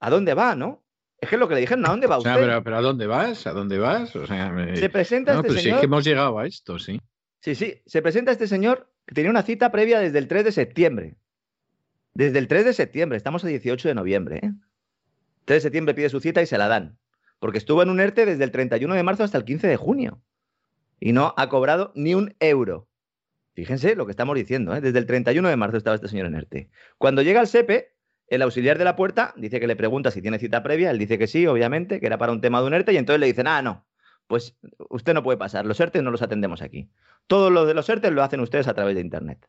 [0.00, 0.84] ¿A dónde va, no?
[1.18, 2.60] Es que es lo que le dijeron, ¿a dónde va usted?
[2.62, 3.46] pero, ¿a dónde vas?
[3.46, 4.10] ¿A dónde vas?
[4.10, 5.76] Se presenta este pero señor.
[5.76, 7.00] Sí que hemos llegado a esto, sí.
[7.40, 11.16] Sí, sí, se presenta este señor tenía una cita previa desde el 3 de septiembre.
[12.14, 14.40] Desde el 3 de septiembre, estamos a 18 de noviembre.
[14.42, 14.52] ¿eh?
[15.44, 16.96] 3 de septiembre pide su cita y se la dan.
[17.40, 20.22] Porque estuvo en un ERTE desde el 31 de marzo hasta el 15 de junio.
[21.00, 22.88] Y no ha cobrado ni un euro.
[23.54, 24.74] Fíjense lo que estamos diciendo.
[24.74, 24.80] ¿eh?
[24.80, 26.70] Desde el 31 de marzo estaba este señor en ERTE.
[26.96, 27.92] Cuando llega al SEPE,
[28.28, 30.90] el auxiliar de la puerta dice que le pregunta si tiene cita previa.
[30.90, 32.92] Él dice que sí, obviamente, que era para un tema de un ERTE.
[32.92, 33.84] Y entonces le dicen, ah, no,
[34.26, 34.56] pues
[34.90, 35.66] usted no puede pasar.
[35.66, 36.90] Los ERTE no los atendemos aquí.
[37.26, 39.46] Todo lo de los ERTE lo hacen ustedes a través de Internet.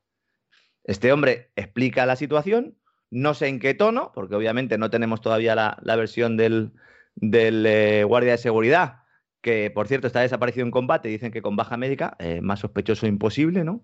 [0.83, 2.77] Este hombre explica la situación,
[3.09, 6.73] no sé en qué tono, porque obviamente no tenemos todavía la, versión del,
[7.21, 8.99] eh, guardia de seguridad,
[9.41, 13.07] que por cierto está desaparecido en combate, dicen que con baja médica, eh, más sospechoso
[13.07, 13.83] imposible, ¿no?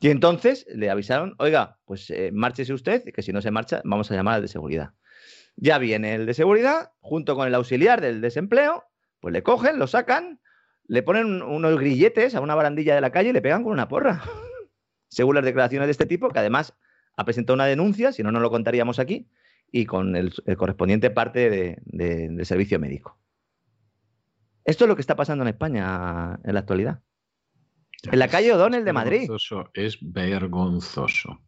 [0.00, 4.10] Y entonces le avisaron, oiga, pues eh, márchese usted, que si no se marcha, vamos
[4.10, 4.94] a llamar al de seguridad.
[5.56, 8.84] Ya viene el de seguridad, junto con el auxiliar del desempleo,
[9.22, 10.40] pues le cogen, lo sacan,
[10.88, 13.88] le ponen unos grilletes a una barandilla de la calle y le pegan con una
[13.88, 14.20] porra.
[15.08, 16.74] Según las declaraciones de este tipo, que además
[17.16, 19.30] ha presentado una denuncia, si no, no lo contaríamos aquí,
[19.70, 23.16] y con el, correspondiente parte de, del servicio médico.
[24.64, 27.00] Esto es lo que está pasando en España en la actualidad.
[28.10, 29.30] En la calle O'Donnell de Madrid.
[29.74, 31.40] Es vergonzoso.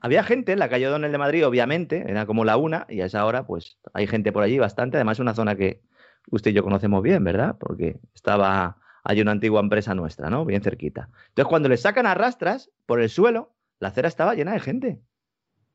[0.00, 3.06] Había gente en la calle O'Donnell de Madrid, obviamente, era como la una, y a
[3.06, 4.96] esa hora, pues hay gente por allí bastante.
[4.96, 5.82] Además, es una zona que,
[6.30, 7.56] usted y yo conocemos bien, ¿verdad?
[7.58, 10.44] Porque estaba, hay una antigua empresa nuestra, ¿no?
[10.44, 11.08] Bien cerquita.
[11.28, 15.00] Entonces, cuando le sacan a rastras por el suelo, la acera estaba llena de gente.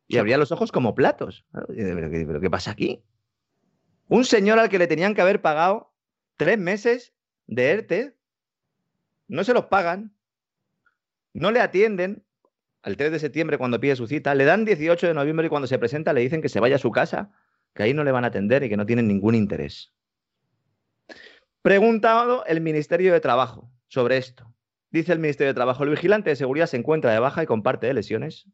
[0.08, 1.46] Y abría los ojos como platos.
[1.52, 3.04] ¿Pero qué, pasa aquí?
[4.10, 5.94] Un señor al que le tenían que haber pagado
[6.36, 7.14] tres meses
[7.48, 8.18] de ERTE,
[9.28, 10.14] no se los pagan,
[11.34, 12.26] no le atienden
[12.84, 15.68] al 3 de septiembre cuando pide su cita, le dan 18 de noviembre y cuando
[15.68, 17.32] se presenta le dicen que se vaya a su casa,
[17.74, 19.94] que ahí no le van a atender y que no tienen ningún interés.
[21.62, 24.52] Preguntado el Ministerio de Trabajo sobre esto.
[24.90, 27.86] Dice el Ministerio de Trabajo, el vigilante de seguridad se encuentra de baja y comparte
[27.86, 28.48] de lesiones.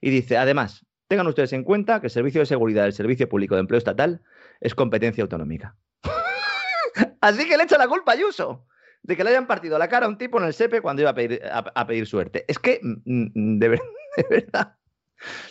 [0.00, 3.54] Y dice, además, tengan ustedes en cuenta que el Servicio de Seguridad del Servicio Público
[3.54, 4.22] de Empleo Estatal
[4.60, 5.76] es competencia autonómica.
[7.20, 8.66] Así que le echa la culpa a Ayuso
[9.04, 11.12] de que le hayan partido la cara a un tipo en el SEPE cuando iba
[11.12, 12.44] a pedir, a, pedir suerte.
[12.48, 13.68] Es que, mm, mm, de,
[14.16, 14.76] de, verdad,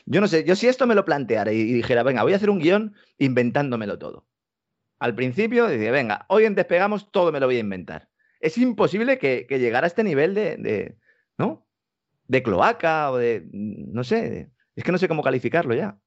[0.05, 2.49] yo no sé, yo si esto me lo planteara y dijera, venga, voy a hacer
[2.49, 4.26] un guion inventándomelo todo
[4.99, 8.09] al principio, dice, venga, hoy en Despegamos todo me lo voy a inventar.
[8.39, 10.95] Es imposible que, llegara a este nivel de,
[11.37, 11.67] ¿no?
[12.27, 15.97] De cloaca o de, no sé, es que no sé cómo calificarlo ya.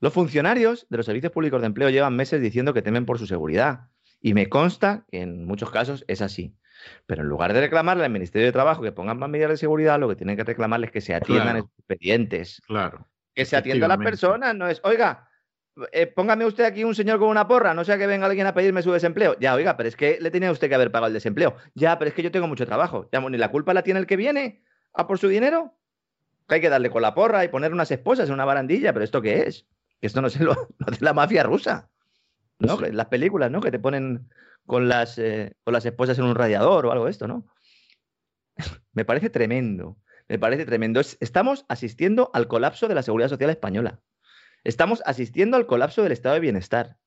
[0.00, 3.26] Los funcionarios de los servicios públicos de empleo llevan meses diciendo que temen por su
[3.26, 3.88] seguridad.
[4.20, 6.56] Y me consta que en muchos casos es así.
[7.06, 10.00] Pero en lugar de reclamarle al Ministerio de Trabajo que pongan más medidas de seguridad,
[10.00, 12.60] lo que tienen que reclamarles es que se atiendan expedientes.
[12.66, 13.06] Claro.
[13.34, 15.28] Que se atienda a las personas, no es, oiga,
[15.92, 18.54] eh, póngame usted aquí un señor con una porra, no sea que venga alguien a
[18.54, 19.36] pedirme su desempleo.
[19.40, 21.56] Ya, oiga, pero es que le tenía usted que haber pagado el desempleo.
[21.74, 23.08] Ya, pero es que yo tengo mucho trabajo.
[23.12, 25.74] Ya, ni la culpa la tiene el que viene a por su dinero.
[26.48, 29.22] hay que darle con la porra y poner unas esposas en una barandilla, pero ¿esto
[29.22, 29.66] qué es?
[30.02, 31.88] Esto no sé lo, de la mafia rusa.
[32.58, 32.78] ¿no?
[32.78, 33.60] Las películas, ¿no?
[33.60, 34.28] Que te ponen
[34.66, 37.46] con las, eh, con las esposas en un radiador o algo de esto, ¿no?
[38.92, 39.96] me parece tremendo,
[40.28, 41.00] me parece tremendo.
[41.00, 44.00] Estamos asistiendo al colapso de la seguridad social española.
[44.64, 46.98] Estamos asistiendo al colapso del estado de bienestar.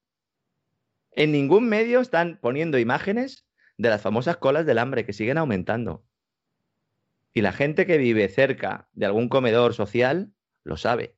[1.11, 6.05] En ningún medio están poniendo imágenes de las famosas colas del hambre que siguen aumentando.
[7.33, 11.17] Y la gente que vive cerca de algún comedor social lo sabe.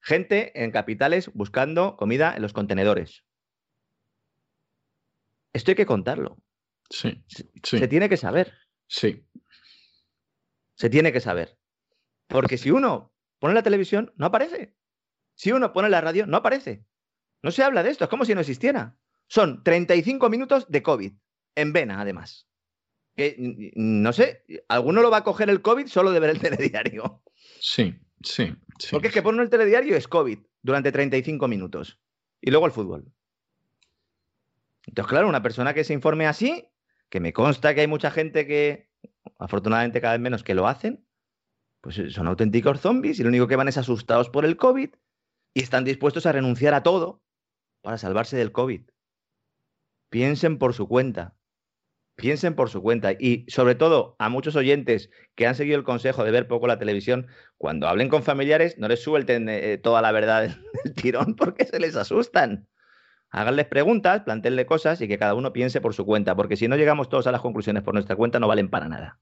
[0.00, 3.24] Gente en capitales buscando comida en los contenedores.
[5.52, 6.38] Esto hay que contarlo.
[6.90, 7.22] Sí,
[7.62, 8.54] Se tiene que saber.
[8.86, 9.26] Sí.
[10.74, 11.58] Se tiene que saber.
[12.26, 14.74] Porque si uno pone la televisión, no aparece.
[15.38, 16.84] Si uno pone la radio, no aparece.
[17.44, 18.96] No se habla de esto, es como si no existiera.
[19.28, 21.12] Son 35 minutos de COVID,
[21.54, 22.48] en vena además.
[23.14, 23.36] Que,
[23.76, 27.22] no sé, alguno lo va a coger el COVID solo de ver el telediario.
[27.60, 28.52] Sí, sí.
[28.80, 32.00] sí Porque es que poner el telediario es COVID durante 35 minutos.
[32.40, 33.06] Y luego el fútbol.
[34.88, 36.68] Entonces, claro, una persona que se informe así,
[37.10, 38.90] que me consta que hay mucha gente que,
[39.38, 41.06] afortunadamente cada vez menos, que lo hacen,
[41.80, 44.90] pues son auténticos zombies y lo único que van es asustados por el COVID
[45.54, 47.22] y están dispuestos a renunciar a todo
[47.82, 48.82] para salvarse del COVID.
[50.10, 51.34] Piensen por su cuenta.
[52.16, 53.12] Piensen por su cuenta.
[53.12, 56.78] Y sobre todo a muchos oyentes que han seguido el consejo de ver poco la
[56.78, 61.64] televisión, cuando hablen con familiares, no les suelten eh, toda la verdad del tirón porque
[61.66, 62.66] se les asustan.
[63.30, 66.76] Háganles preguntas, planteenle cosas y que cada uno piense por su cuenta, porque si no
[66.76, 69.18] llegamos todos a las conclusiones por nuestra cuenta no valen para nada.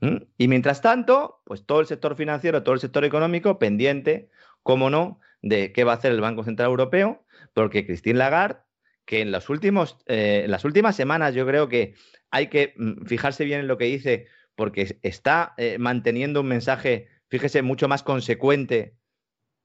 [0.00, 0.16] ¿Mm?
[0.38, 4.30] Y mientras tanto, pues todo el sector financiero, todo el sector económico pendiente,
[4.62, 8.60] cómo no, de qué va a hacer el Banco Central Europeo, porque Christine Lagarde,
[9.04, 11.94] que en, los últimos, eh, las últimas semanas yo creo que
[12.30, 17.08] hay que mm, fijarse bien en lo que dice, porque está eh, manteniendo un mensaje,
[17.28, 18.94] fíjese, mucho más consecuente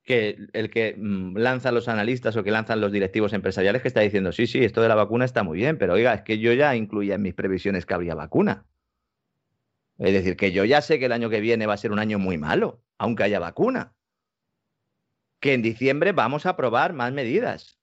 [0.03, 4.01] que el que mm, lanzan los analistas o que lanzan los directivos empresariales, que está
[4.01, 6.53] diciendo, sí, sí, esto de la vacuna está muy bien, pero oiga, es que yo
[6.53, 8.65] ya incluía en mis previsiones que habría vacuna.
[9.99, 11.99] Es decir, que yo ya sé que el año que viene va a ser un
[11.99, 13.96] año muy malo, aunque haya vacuna
[15.39, 17.80] que en diciembre vamos a aprobar más medidas.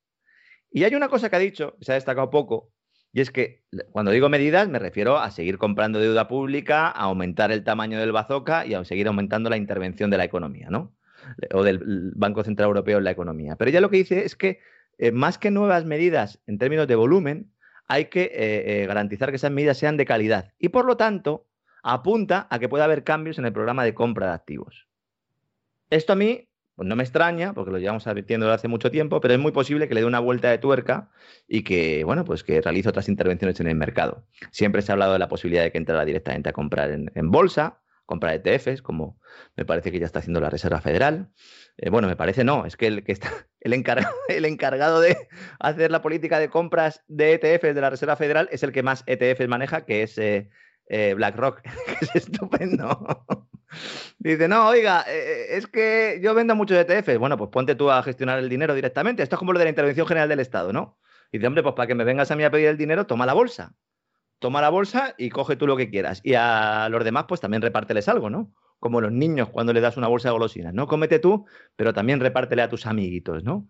[0.71, 2.73] Y hay una cosa que ha dicho, se ha destacado poco,
[3.15, 3.63] y es que
[3.93, 8.11] cuando digo medidas me refiero a seguir comprando deuda pública, a aumentar el tamaño del
[8.11, 10.97] bazooka y a seguir aumentando la intervención de la economía, ¿no?
[11.53, 13.55] O del Banco Central Europeo en la economía.
[13.55, 14.59] Pero ella lo que dice es que
[14.99, 17.53] eh, más que nuevas medidas en términos de volumen,
[17.87, 20.53] hay que eh, eh, garantizar que esas medidas sean de calidad.
[20.59, 21.47] Y por lo tanto,
[21.85, 24.89] apunta a que pueda haber cambios en el programa de compra de activos.
[25.91, 29.21] Esto a mí pues no me extraña, porque lo llevamos advirtiendo desde hace mucho tiempo,
[29.21, 31.11] pero es muy posible que le dé una vuelta de tuerca
[31.47, 34.27] y que, bueno, pues que realice otras intervenciones en el mercado.
[34.51, 37.81] Siempre se ha hablado de la posibilidad de que entrara directamente a comprar en, bolsa,
[38.07, 39.21] comprar ETFs, como
[39.57, 41.31] me parece que ya está haciendo la Reserva Federal.
[41.77, 43.31] Eh, bueno, me parece no, es que el que está
[43.65, 45.17] el encargado, de
[45.59, 49.05] hacer la política de compras de ETFs de la Reserva Federal es el que más
[49.07, 50.51] ETFs maneja, que es eh,
[50.87, 53.27] eh, BlackRock, que es estupendo.
[54.19, 57.19] Dice, no, oiga, eh, eh, es que yo vendo muchos ETFs.
[57.19, 59.23] Bueno, pues ponte tú a gestionar el dinero directamente.
[59.23, 60.99] Esto es como lo de la intervención general del Estado, ¿no?
[61.33, 63.33] Dice, hombre, pues para que me vengas a mí a pedir el dinero, toma la
[63.33, 63.75] bolsa.
[64.39, 66.21] Toma la bolsa y coge tú lo que quieras.
[66.23, 68.53] Y a los demás, pues también repárteles algo, ¿no?
[68.79, 70.87] Como los niños cuando le das una bolsa de golosinas, ¿no?
[70.87, 73.69] Cómete tú, pero también repártele a tus amiguitos, ¿no?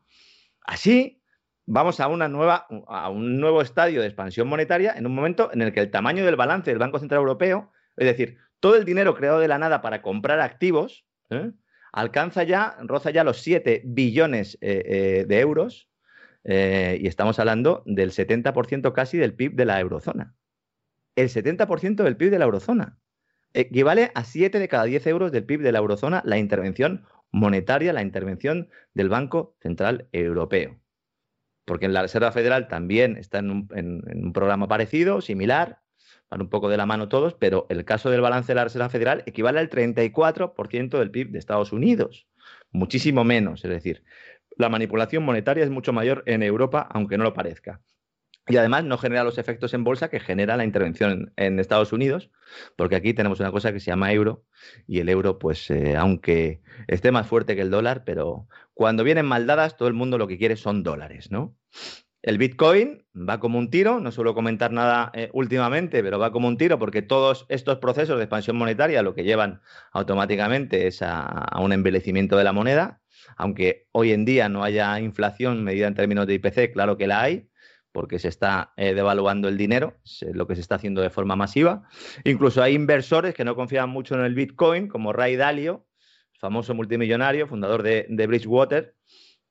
[0.60, 1.22] Así
[1.66, 5.62] vamos a, una nueva, a un nuevo estadio de expansión monetaria en un momento en
[5.62, 9.14] el que el tamaño del balance del Banco Central Europeo, es decir, todo el dinero
[9.14, 11.52] creado de la nada para comprar activos ¿eh?
[11.92, 15.88] alcanza ya, roza ya los 7 billones eh, eh, de euros
[16.46, 20.34] y estamos hablando del 70% casi del PIB de la eurozona.
[21.16, 22.98] El 70% del PIB de la eurozona.
[23.54, 27.94] Equivale a 7 de cada 10 euros del PIB de la eurozona la intervención monetaria,
[27.94, 30.83] la intervención del Banco Central Europeo.
[31.64, 35.80] Porque en la Reserva Federal también está en un programa parecido, similar,
[36.30, 38.88] van un poco de la mano todos, pero el caso del balance de la Reserva
[38.88, 42.26] Federal equivale al 34% del PIB de Estados Unidos,
[42.70, 44.04] muchísimo menos, es decir,
[44.56, 47.80] la manipulación monetaria es mucho mayor en Europa, aunque no lo parezca.
[48.46, 52.30] Y además no genera los efectos en bolsa que genera la intervención en, Estados Unidos,
[52.76, 54.44] porque aquí tenemos una cosa que se llama euro,
[54.86, 59.24] y el euro, pues, eh, aunque esté más fuerte que el dólar, pero cuando vienen
[59.24, 61.56] mal dadas, todo el mundo lo que quiere son dólares, ¿no?
[62.24, 66.48] El Bitcoin va como un tiro, no suelo comentar nada eh, últimamente, pero va como
[66.48, 69.60] un tiro porque todos estos procesos de expansión monetaria lo que llevan
[69.92, 73.02] automáticamente es a, un envelecimiento de la moneda,
[73.36, 77.20] aunque hoy en día no haya inflación medida en términos de IPC, claro que la
[77.20, 77.50] hay,
[77.94, 79.94] porque se está eh, devaluando el dinero,
[80.32, 81.84] lo que se está haciendo de forma masiva.
[82.24, 85.86] Incluso hay inversores que no confían mucho en el Bitcoin, como Ray Dalio,
[86.40, 88.96] famoso multimillonario, fundador de, de Bridgewater,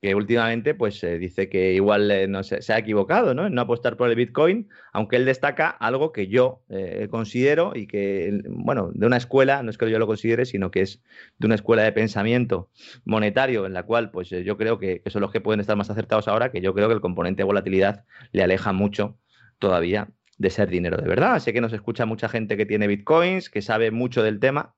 [0.03, 3.47] que últimamente pues dice que igual eh, no se, ha equivocado ¿no?
[3.47, 7.87] en no apostar por el Bitcoin, aunque él destaca algo que yo eh, considero y
[7.87, 11.01] que, bueno, de una escuela, no es que yo lo considere, sino que es
[11.37, 12.69] de una escuela de pensamiento
[13.05, 15.77] monetario en la cual pues eh, yo creo que, que son los que pueden estar
[15.77, 19.17] más acertados ahora, que yo creo que el componente de volatilidad le aleja mucho
[19.57, 21.39] todavía de ser dinero de verdad.
[21.39, 24.75] Sé que nos escucha mucha gente que tiene Bitcoins, que sabe mucho del tema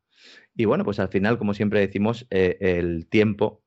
[0.56, 3.65] y bueno, pues al final, como siempre decimos, el tiempo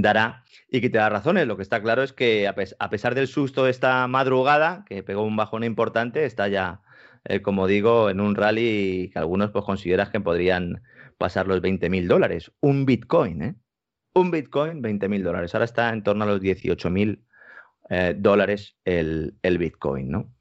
[0.00, 1.46] dará y que te da razones.
[1.46, 2.54] Lo que está claro es que a,
[2.90, 6.80] pesar del susto de esta madrugada, que pegó un bajón importante, está ya,
[7.24, 10.82] eh, como digo, en un rally que algunos pues consideras que podrían
[11.18, 12.52] pasar los 20 mil dólares.
[12.60, 13.54] Un Bitcoin, ¿eh?
[14.14, 15.54] Un Bitcoin, 20 mil dólares.
[15.54, 17.22] Ahora está en torno a los 18 mil
[17.90, 20.32] eh, dólares el, Bitcoin, ¿no?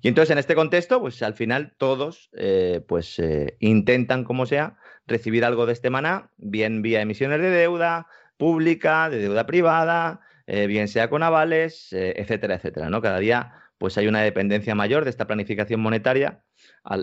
[0.00, 3.20] Y entonces en este contexto, pues al final todos eh, pues
[3.60, 4.76] intentan, como sea,
[5.06, 10.66] recibir algo de este maná, bien vía emisiones de deuda, pública, de deuda privada, eh,
[10.66, 12.90] bien sea con avales, eh, etcétera, etcétera.
[12.90, 13.00] ¿no?
[13.00, 16.42] Cada día pues hay una dependencia mayor de esta planificación monetaria,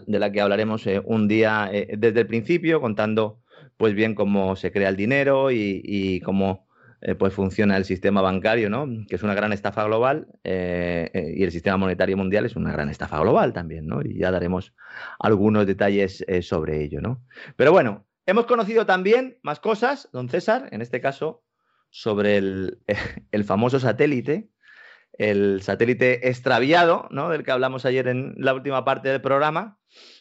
[0.07, 3.41] de la que hablaremos eh, un día desde el principio, contando
[3.77, 6.67] pues bien cómo se crea el dinero y, cómo
[7.19, 8.87] pues funciona el sistema bancario, ¿no?
[9.07, 13.19] que es una gran estafa global, y el sistema monetario mundial es una gran estafa
[13.19, 14.01] global también, ¿no?
[14.01, 14.73] y ya daremos
[15.19, 17.01] algunos detalles sobre ello.
[17.01, 17.21] ¿no?
[17.57, 21.43] Pero bueno, Hemos conocido también más cosas, don César, en este caso,
[21.89, 22.37] sobre
[23.31, 24.49] el, famoso satélite,
[25.13, 27.29] el satélite extraviado, ¿no?
[27.29, 29.79] Del que hablamos ayer en la última parte del programa.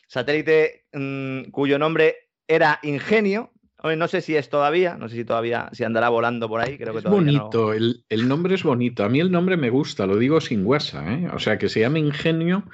[0.09, 3.53] Satélite mm, cuyo nombre era Ingenio,
[3.83, 6.77] no sé si es todavía, no sé si todavía, si andará volando por ahí.
[6.77, 9.05] Creo que es bonito, el, nombre es bonito.
[9.05, 11.05] A mí el nombre me gusta, lo digo sin guasa.
[11.13, 11.29] ¿eh?
[11.33, 12.65] O sea, que se llama Ingenio,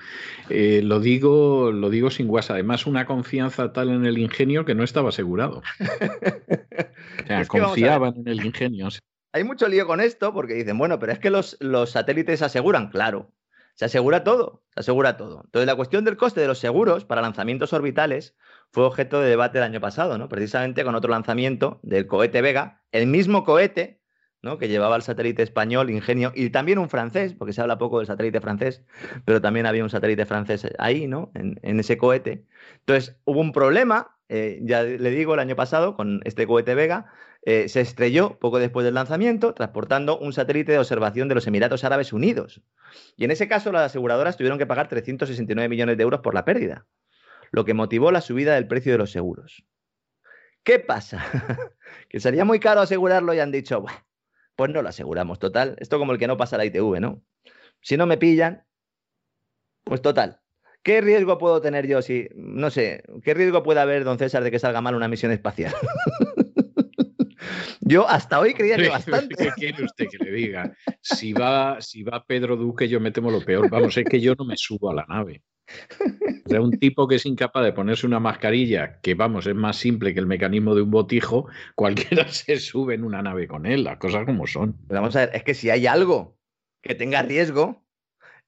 [0.51, 2.55] eh, lo, digo, lo digo sin guasa.
[2.55, 5.63] Además, una confianza tal en el ingenio que no estaba asegurado.
[7.25, 8.89] o sea, confiaban en el ingenio.
[9.33, 12.89] Hay mucho lío con esto porque dicen, bueno, pero es que los, los satélites aseguran,
[12.89, 13.33] claro.
[13.75, 15.43] Se asegura todo, se asegura todo.
[15.45, 18.35] Entonces, la cuestión del coste de los seguros para lanzamientos orbitales
[18.73, 20.29] fue objeto de debate el año pasado, ¿no?
[20.29, 24.01] Precisamente con otro lanzamiento del cohete Vega, el mismo cohete
[24.43, 24.59] ¿no?
[24.59, 28.07] que llevaba el satélite español Ingenio y también un francés, porque se habla poco del
[28.07, 28.85] satélite francés,
[29.25, 31.33] pero también había un satélite francés ahí, ¿no?
[31.35, 32.45] En, ese cohete.
[32.79, 37.07] Entonces, hubo un problema, eh, ya le digo, el año pasado con este cohete Vega,
[37.43, 41.85] eh, se estrelló poco después del lanzamiento, transportando un satélite de observación de los Emiratos
[41.85, 42.63] Árabes Unidos.
[43.17, 46.45] Y en ese caso, las aseguradoras tuvieron que pagar 369 millones de euros por la
[46.45, 46.87] pérdida,
[47.51, 49.65] lo que motivó la subida del precio de los seguros.
[50.63, 51.25] ¿Qué pasa?
[52.09, 53.85] que sería muy caro asegurarlo y han dicho,
[54.57, 55.77] pues no lo aseguramos, total.
[55.79, 57.23] Esto como el que no pasa la ITV, ¿no?
[57.81, 58.67] Si no me pillan,
[59.85, 60.41] pues total.
[60.83, 64.51] ¿Qué riesgo puedo tener yo si, no sé, qué riesgo puede haber, don César, de
[64.51, 65.75] que salga mal una misión espacial?
[67.87, 69.37] Yo hasta hoy creía que bastante.
[69.37, 70.77] ¿Qué quiere usted que le diga?
[71.01, 73.71] Si va, si va Pedro Duque, yo me temo lo peor.
[73.71, 75.45] Vamos, es que yo no me subo a la nave.
[76.47, 79.77] O sea, un tipo que es incapaz de ponerse una mascarilla, que vamos, es más
[79.77, 83.85] simple que el mecanismo de un botijo, cualquiera se sube en una nave con él,
[83.85, 84.77] las cosas como son.
[84.89, 86.39] vamos a ver, es que si hay algo
[86.83, 87.86] que tenga riesgo,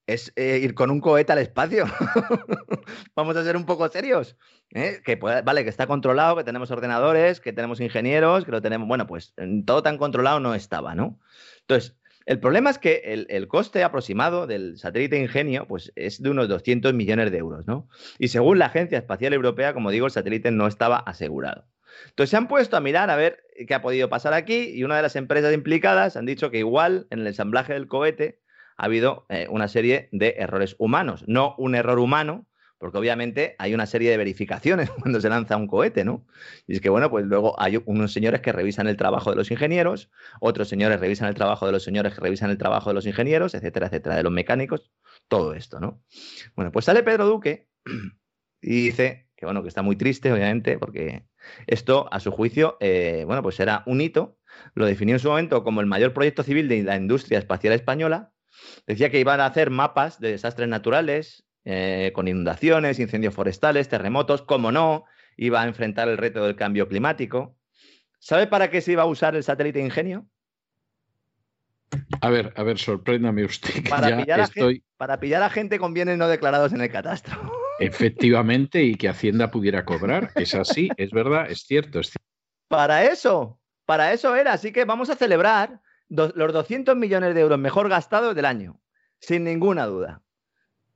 [0.09, 1.85] es eh, ir con un cohete al espacio.
[3.15, 4.37] Vamos a ser un poco serios.
[4.73, 5.03] ¿eh?
[5.05, 8.89] Que vale, que está controlado, que tenemos ordenadores, que tenemos ingenieros, que lo tenemos.
[8.89, 9.35] Bueno, pues
[9.67, 11.21] todo tan controlado no estaba, ¿no?
[11.61, 11.95] Entonces,
[12.25, 16.95] el problema es que el, coste aproximado del satélite Ingenio pues, es de unos 200
[16.95, 17.87] millones de euros, ¿no?
[18.19, 21.67] Y según la Agencia Espacial Europea, como digo, el satélite no estaba asegurado.
[22.09, 24.97] Entonces se han puesto a mirar a ver qué ha podido pasar aquí y una
[24.97, 28.41] de las empresas implicadas han dicho que igual en el ensamblaje del cohete
[28.79, 32.47] ha habido eh, una serie de errores humanos, no un error humano,
[32.79, 36.25] porque obviamente hay una serie de verificaciones cuando se lanza un cohete, ¿no?
[36.67, 39.51] Y es que, bueno, pues luego hay unos señores que revisan el trabajo de los
[39.51, 40.11] ingenieros,
[40.41, 43.55] otros señores revisan el trabajo de los señores que revisan el trabajo de los ingenieros,
[43.55, 44.93] etcétera, etcétera, de los mecánicos,
[45.27, 46.03] todo esto, ¿no?
[46.55, 47.69] Bueno, pues sale Pedro Duque
[48.63, 51.27] y dice que, bueno, que está muy triste, obviamente, porque
[51.67, 54.39] esto, a su juicio, eh, bueno, pues era un hito,
[54.75, 58.33] lo definió en su momento como el mayor proyecto civil de la industria espacial española,
[58.87, 64.43] Decía que iban a hacer mapas de desastres naturales, eh, con inundaciones, incendios forestales, terremotos,
[64.43, 65.05] como no,
[65.37, 67.57] iba a enfrentar el reto del cambio climático.
[68.19, 70.27] ¿Sabe para qué se iba a usar el satélite Ingenio?
[72.21, 73.89] A ver, a ver, sorpréndame usted.
[73.89, 77.37] para, pillar gente, para pillar a gente con bienes no declarados en el catastro.
[77.81, 80.33] Efectivamente, y que Hacienda pudiera cobrar.
[80.35, 82.27] Es así, es verdad, es cierto, es cierto.
[82.69, 84.53] Para eso, para eso era.
[84.53, 88.81] Así que vamos a celebrar los 200 millones de euros mejor gastados del año.
[89.21, 90.23] sin ninguna duda.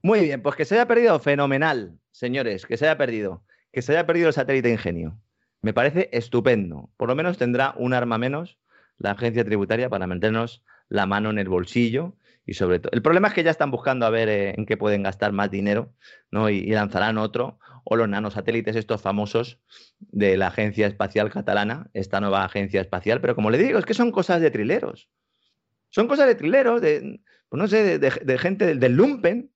[0.01, 3.93] Muy bien, pues que se haya perdido, fenomenal, señores, que se haya perdido, que se
[3.93, 5.19] haya perdido el satélite ingenio.
[5.61, 6.91] Me parece estupendo.
[6.97, 8.59] Por lo menos tendrá un arma menos
[8.99, 12.91] la agencia tributaria para meternos la mano en el bolsillo y sobre todo.
[12.93, 15.51] El problema es que ya están buscando a ver eh, en qué pueden gastar más
[15.51, 15.93] dinero,
[16.31, 16.51] ¿no?
[16.51, 19.61] Y, lanzarán otro, o los nanosatélites estos famosos
[19.99, 23.95] de la Agencia Espacial Catalana, esta nueva agencia espacial, pero como le digo, es que
[23.95, 25.09] son cosas de trileros.
[25.91, 29.53] Son cosas de trileros, de, pues no sé, de, gente del, lumpen,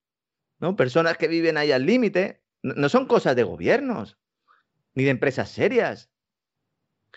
[0.59, 0.77] ¿no?
[0.77, 2.43] Personas que viven ahí al límite.
[2.63, 4.19] no son cosas de gobiernos,
[4.95, 6.11] ni de empresas serias.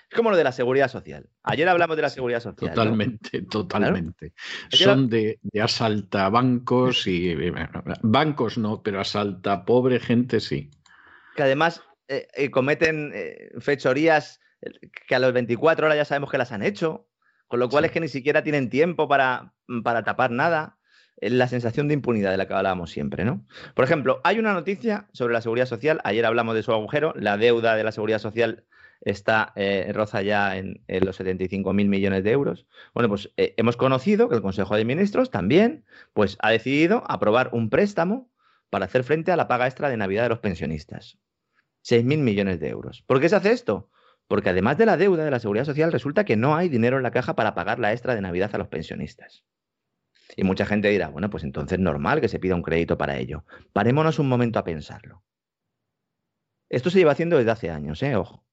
[0.09, 1.29] Es como lo de la seguridad social.
[1.43, 2.73] Ayer hablamos de la seguridad social.
[2.73, 4.33] Totalmente, totalmente.
[4.71, 7.35] Son de, de, asalta bancos y.
[8.01, 10.71] Bancos no, pero asalta pobre gente sí.
[11.39, 13.13] Que además eh, eh, cometen
[13.59, 14.41] fechorías
[15.07, 17.07] que a los 24 horas ya sabemos que las han hecho,
[17.47, 20.77] con lo cual es que ni siquiera tienen tiempo para, para tapar nada.
[21.21, 23.45] La sensación de impunidad de la que hablábamos siempre, ¿no?
[23.73, 26.01] Por ejemplo, hay una noticia sobre la seguridad social.
[26.03, 27.13] Ayer hablamos de su agujero.
[27.15, 28.65] La deuda de la seguridad social
[28.99, 32.67] está eh, roza ya en, los 75 mil millones de euros.
[32.93, 37.49] Bueno, pues eh, hemos conocido que el Consejo de Ministros también pues, ha decidido aprobar
[37.53, 38.29] un préstamo
[38.69, 41.17] para hacer frente a la paga extra de Navidad de los pensionistas.
[41.81, 43.03] 6 mil millones de euros.
[43.07, 43.89] ¿Por qué se hace esto?
[44.27, 47.03] Porque además de la deuda de la seguridad social, resulta que no hay dinero en
[47.03, 49.43] la caja para pagar la extra de Navidad a los pensionistas.
[50.35, 53.17] Y mucha gente dirá, bueno, pues entonces es normal que se pida un crédito para
[53.17, 53.45] ello.
[53.73, 55.23] Parémonos un momento a pensarlo.
[56.69, 58.15] Esto se lleva haciendo desde hace años, ¿eh?
[58.15, 58.45] Ojo.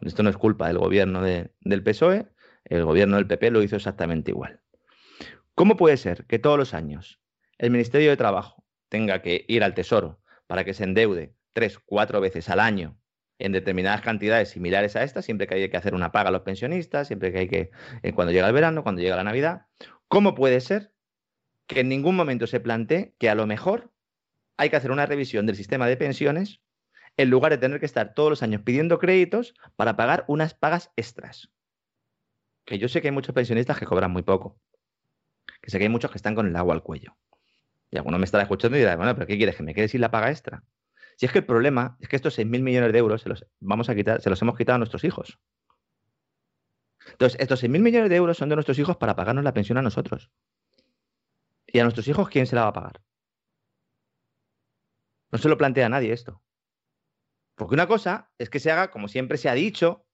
[0.00, 2.26] Esto no es culpa del gobierno del PSOE,
[2.64, 4.62] el gobierno del PP lo hizo exactamente igual.
[5.54, 7.20] ¿Cómo puede ser que todos los años
[7.58, 12.20] el Ministerio de Trabajo tenga que ir al Tesoro para que se endeude tres, cuatro
[12.20, 12.98] veces al año
[13.38, 16.42] en determinadas cantidades similares a estas, siempre que hay que hacer una paga a los
[16.42, 17.70] pensionistas, siempre que hay que,
[18.02, 19.62] eh, cuando llega el verano, cuando llega la Navidad,
[20.06, 20.92] ¿cómo puede ser
[21.66, 23.90] que en ningún momento se plantee que a lo mejor
[24.58, 26.60] hay que hacer una revisión del sistema de pensiones
[27.16, 30.92] en lugar de tener que estar todos los años pidiendo créditos para pagar unas pagas
[30.94, 31.50] extras.
[32.66, 34.60] Que yo sé que hay muchos pensionistas que cobran muy poco.
[35.62, 37.16] Que sé que hay muchos que están con el agua al cuello.
[37.90, 39.56] Y alguno me estará escuchando y dirá, bueno, pero ¿qué quieres?
[39.56, 40.62] ¿Que me quede sin la paga extra?
[41.16, 43.88] Si es que el problema es que estos 6.000 millones de euros se los, vamos
[43.88, 45.38] a quitar, se los hemos quitado a nuestros hijos.
[47.10, 49.82] Entonces, estos 6.000 millones de euros son de nuestros hijos para pagarnos la pensión a
[49.82, 50.30] nosotros.
[51.66, 53.02] ¿Y a nuestros hijos quién se la va a pagar?
[55.32, 56.42] No se lo plantea nadie esto.
[57.54, 60.06] Porque una cosa es que se haga, como siempre se ha dicho,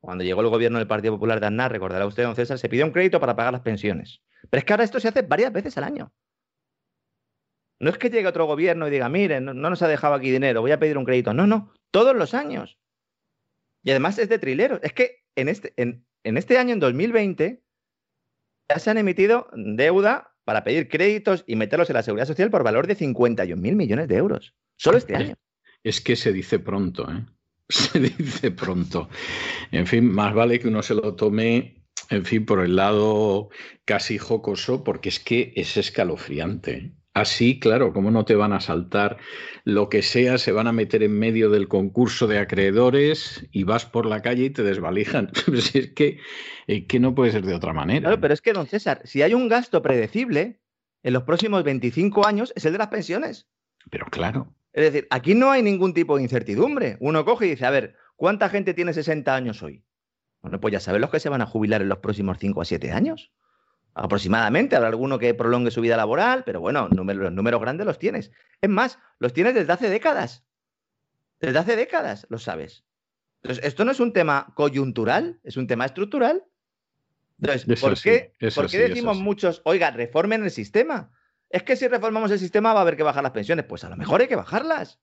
[0.00, 2.86] cuando llegó el gobierno del Partido Popular de Aznar, recordará usted, don César, se pidió
[2.86, 4.22] un crédito para pagar las pensiones.
[4.48, 6.12] Pero es que ahora esto se hace varias veces al año.
[7.80, 10.60] No es que llegue otro gobierno y diga, miren, no, nos ha dejado aquí dinero,
[10.60, 11.34] voy a pedir un crédito.
[11.34, 12.78] No, no, todos los años.
[13.82, 14.80] Y además es de trileros.
[14.82, 17.62] Es que en este, en, en este año, en 2020,
[18.68, 22.62] ya se han emitido deuda para pedir créditos y meterlos en la seguridad social por
[22.62, 24.54] valor de 51 mil millones de euros.
[24.76, 25.34] Solo este año
[25.82, 27.24] es que se dice pronto, ¿eh?
[27.68, 29.08] Se dice pronto.
[29.70, 33.48] En fin, más vale que uno se lo tome, en fin, por el lado
[33.84, 36.92] casi jocoso, porque es que es escalofriante.
[37.12, 39.18] Así, claro, como no te van a saltar
[39.64, 43.84] lo que sea, se van a meter en medio del concurso de acreedores y vas
[43.84, 45.32] por la calle y te desvalijan.
[45.74, 46.18] es que,
[46.68, 48.02] es que no puede ser de otra manera.
[48.02, 50.60] Claro, pero es que, don César, si hay un gasto predecible
[51.02, 53.48] en los próximos 25 años, es el de las pensiones.
[53.90, 54.54] Pero claro.
[54.72, 56.96] Es decir, aquí no hay ningún tipo de incertidumbre.
[57.00, 59.82] Uno coge y dice, a ver, ¿cuánta gente tiene 60 años hoy?
[60.42, 62.64] Bueno, pues ya sabes los que se van a jubilar en los próximos 5 a
[62.64, 63.32] 7 años.
[63.94, 68.30] Aproximadamente, habrá alguno que prolongue su vida laboral, pero bueno, los números grandes los tienes.
[68.60, 70.44] Es más, los tienes desde hace décadas.
[71.40, 72.84] Desde hace décadas, lo sabes.
[73.42, 76.44] Entonces, esto no es un tema coyuntural, es un tema estructural.
[77.40, 81.10] Entonces, ¿por qué, ¿por qué decimos muchos, oiga, reformen el sistema?
[81.48, 83.64] Es que si reformamos el sistema va a haber que bajar las pensiones.
[83.64, 85.00] Pues a lo mejor hay que bajarlas.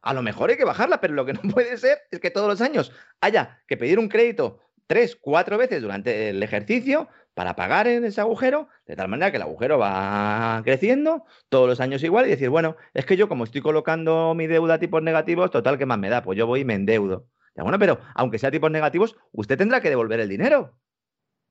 [0.00, 2.48] A lo mejor hay que bajarlas, pero lo que no puede ser es que todos
[2.48, 7.86] los años haya que pedir un crédito tres, cuatro veces durante el ejercicio para pagar
[7.86, 12.26] en ese agujero, de tal manera que el agujero va creciendo todos los años igual
[12.26, 15.78] y decir, bueno, es que yo como estoy colocando mi deuda a tipos negativos, total,
[15.78, 16.22] que más me da?
[16.22, 17.28] Pues yo voy y me endeudo.
[17.56, 20.78] Ya, bueno, pero aunque sea tipos negativos, usted tendrá que devolver el dinero.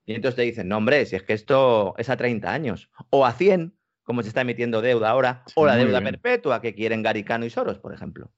[0.06, 3.26] Y entonces te dicen, no, hombre, si es que esto es a 30 años, o
[3.26, 7.46] a 100, como se está emitiendo deuda ahora, o la deuda perpetua que quieren Garicano
[7.46, 8.32] y Soros, por ejemplo.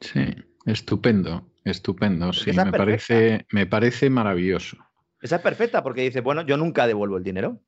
[0.00, 0.26] Sí,
[0.64, 4.78] estupendo, estupendo, sí, me parece, me parece maravilloso.
[5.20, 7.60] Esa es perfecta porque dice, bueno, yo nunca devuelvo el dinero.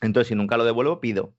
[0.00, 1.34] Entonces, si nunca lo devuelvo, pido.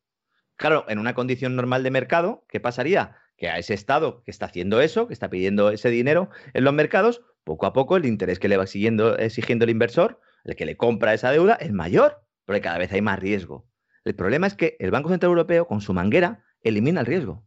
[0.58, 3.16] Claro, en una condición normal de mercado, ¿qué pasaría?
[3.38, 6.74] Que a ese Estado que está haciendo eso, que está pidiendo ese dinero en los
[6.74, 10.66] mercados, poco a poco el interés que le va siguiendo, exigiendo el inversor el que
[10.66, 13.68] le compra esa deuda es mayor, porque cada vez hay más riesgo.
[14.04, 17.46] El problema es que el Banco Central Europeo, con su manguera, elimina el riesgo.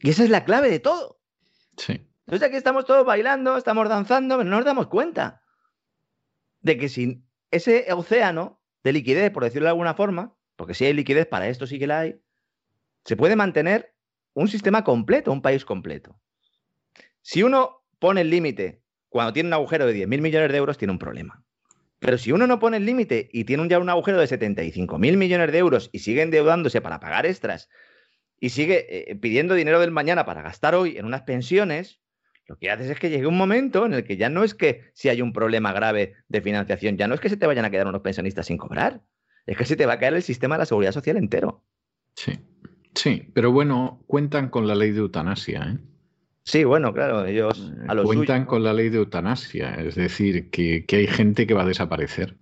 [0.00, 1.20] Y esa es la clave de todo.
[1.76, 2.06] Sí.
[2.26, 5.42] Entonces aquí estamos todos bailando, estamos danzando, pero no nos damos cuenta
[6.66, 10.92] de que sin ese océano de liquidez, por decirlo de alguna forma, porque si hay
[10.92, 12.20] liquidez para esto sí que la hay,
[13.04, 13.94] se puede mantener
[14.34, 16.20] un sistema completo, un país completo.
[17.22, 20.90] Si uno pone el límite cuando tiene un agujero de 10.000 millones de euros, tiene
[20.90, 21.44] un problema.
[22.00, 25.52] Pero si uno no pone el límite y tiene ya un agujero de 75.000 millones
[25.52, 27.68] de euros y sigue endeudándose para pagar extras
[28.40, 32.00] y sigue eh, pidiendo dinero del mañana para gastar hoy en unas pensiones,
[32.46, 34.90] lo que haces es que llegue un momento en el que ya no es que
[34.94, 37.70] si hay un problema grave de financiación, ya no es que se te vayan a
[37.70, 39.02] quedar unos pensionistas sin cobrar,
[39.46, 41.64] es que se te va a caer el sistema de la seguridad social entero.
[42.14, 42.32] Sí,
[42.94, 45.78] sí, pero bueno, cuentan con la ley de eutanasia, ¿eh?
[46.46, 50.84] Sí, bueno, claro, ellos a los cuentan con la ley de eutanasia, es decir, que,
[50.88, 52.36] hay gente que va a desaparecer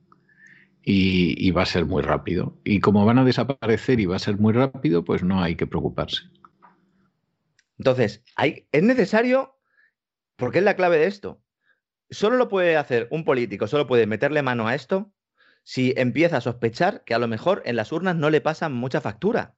[0.82, 2.58] y, va a ser muy rápido.
[2.64, 5.66] Y como van a desaparecer y va a ser muy rápido, pues no hay que
[5.66, 6.24] preocuparse.
[7.78, 9.53] Entonces, hay, es necesario,
[10.36, 11.40] porque es la clave de esto,
[12.10, 15.12] solo lo puede hacer un político, solo puede meterle mano a esto
[15.62, 19.00] si empieza a sospechar que a lo mejor en las urnas no le pasan mucha
[19.00, 19.54] factura.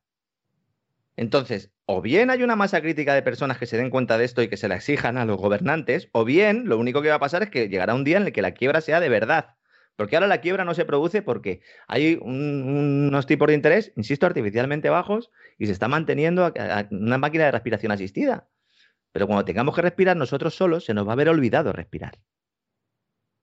[1.17, 4.43] Entonces, o bien hay una masa crítica de personas que se den cuenta de esto
[4.43, 7.21] y que se la exijan a los gobernantes, o bien lo único que va a
[7.21, 9.57] pasar es que llegará un día en el que la quiebra sea de verdad.
[9.97, 14.91] Porque ahora la quiebra no se produce porque hay unos tipos de interés, insisto, artificialmente
[14.91, 16.53] bajos y se está manteniendo
[16.91, 18.47] una máquina de respiración asistida.
[19.17, 22.19] Pero cuando tengamos que respirar nosotros solos, se nos va a haber olvidado respirar.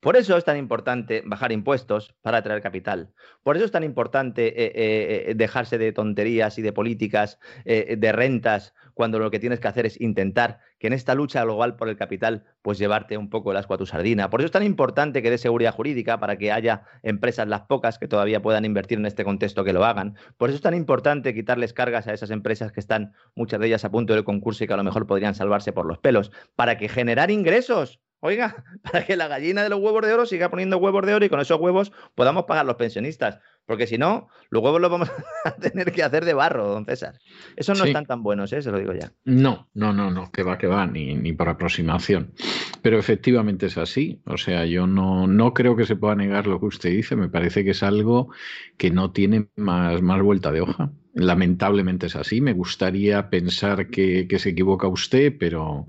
[0.03, 3.13] Por eso es tan importante bajar impuestos para atraer capital.
[3.41, 8.11] Por eso es tan importante eh, eh, eh, dejarse de tonterías y de políticas de
[8.11, 11.87] rentas cuando lo que tienes que hacer es intentar que en esta lucha global por
[11.87, 14.29] el capital, pues llevarte un poco el asco a tu sardina.
[14.29, 17.97] Por eso es tan importante que dé seguridad jurídica para que haya empresas, las pocas
[17.97, 20.15] que todavía puedan invertir en este contexto, que lo hagan.
[20.37, 23.85] Por eso es tan importante quitarles cargas a esas empresas que están, muchas de ellas,
[23.85, 26.77] a punto del concurso y que a lo mejor podrían salvarse por los pelos, para
[26.77, 30.77] que generar ingresos Oiga, para que la gallina de los huevos de oro siga poniendo
[30.77, 33.39] huevos de oro y con esos huevos podamos pagar los pensionistas.
[33.65, 35.11] Porque si no, los huevos los vamos
[35.45, 37.19] a tener que hacer de barro, don César.
[37.57, 38.61] Esos no están tan buenos, ¿eh?
[38.61, 39.11] se lo digo ya.
[39.25, 42.33] No, no, no, no, que va, que va, ni, ni por aproximación.
[42.81, 44.21] Pero efectivamente es así.
[44.25, 47.17] O sea, yo no, no creo que se pueda negar lo que usted dice.
[47.17, 48.29] Me parece que es algo
[48.77, 50.93] que no tiene más, más vuelta de hoja.
[51.13, 52.41] Lamentablemente es así.
[52.41, 55.87] Me gustaría pensar que, se equivoca usted, pero,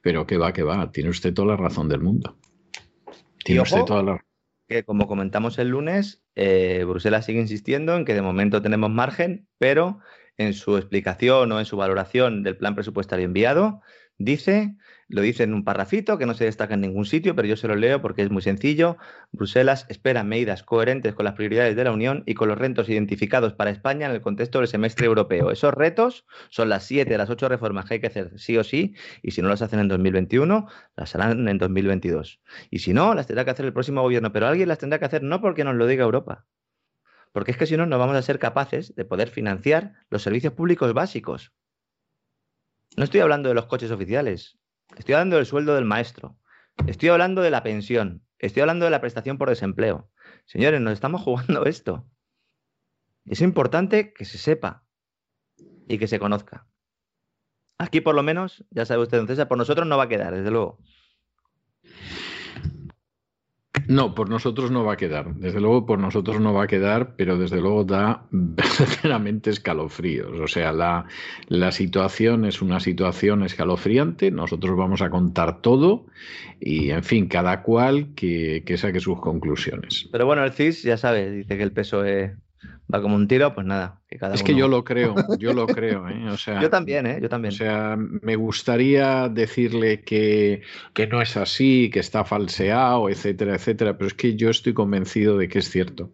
[0.00, 0.90] pero que va, que va.
[0.92, 2.36] Tiene usted toda la razón del mundo.
[3.44, 4.24] Tiene usted toda la
[4.70, 9.48] que como comentamos el lunes, eh, Bruselas sigue insistiendo en que de momento tenemos margen,
[9.58, 9.98] pero
[10.36, 13.82] en su explicación o en su valoración del plan presupuestario enviado,
[14.16, 14.76] dice
[15.10, 17.66] lo dice en un parrafito que no se destaca en ningún sitio, pero yo se
[17.66, 18.96] lo leo porque es muy sencillo.
[19.32, 23.52] Bruselas espera medidas coherentes con las prioridades de la Unión y con los retos identificados
[23.52, 25.50] para España en el contexto del semestre europeo.
[25.50, 28.94] Esos retos son las siete las ocho reformas que hay que hacer sí o sí,
[29.22, 32.40] y si no las hacen en 2021, las harán en 2022.
[32.70, 35.06] Y si no, las tendrá que hacer el próximo gobierno, pero alguien las tendrá que
[35.06, 36.46] hacer no porque nos lo diga Europa,
[37.32, 40.52] porque es que si no, no vamos a ser capaces de poder financiar los servicios
[40.52, 41.52] públicos básicos.
[42.96, 44.59] No estoy hablando de los coches oficiales,
[44.96, 46.38] Estoy hablando del sueldo del maestro.
[46.86, 48.24] Estoy hablando de la pensión.
[48.38, 50.10] Estoy hablando de la prestación por desempleo.
[50.46, 52.06] Señores, nos estamos jugando esto.
[53.24, 54.84] Es importante que se sepa
[55.88, 56.66] y que se conozca.
[57.78, 60.34] Aquí, por lo menos, ya sabe usted, don César, por nosotros no va a quedar,
[60.34, 60.78] desde luego.
[63.90, 65.34] No, por nosotros no va a quedar.
[65.34, 70.38] Desde luego, por nosotros no va a quedar, pero desde luego da verdaderamente escalofríos.
[70.38, 71.06] O sea, la,
[71.48, 74.30] la situación es una situación escalofriante.
[74.30, 76.06] Nosotros vamos a contar todo
[76.60, 80.08] y, en fin, cada cual que, que saque sus conclusiones.
[80.12, 82.30] Pero bueno, el CIS ya sabe, dice que el peso es
[82.92, 84.00] va como un tiro, pues nada.
[84.10, 86.08] es que yo lo creo, yo lo creo.
[86.08, 86.28] ¿eh?
[86.28, 87.18] O sea, yo también, ¿eh?
[87.20, 87.54] Yo también.
[87.54, 93.96] O sea, me gustaría decirle que, que, no es así, que está falseado, etcétera, etcétera,
[93.96, 96.10] pero es que yo estoy convencido de que es cierto.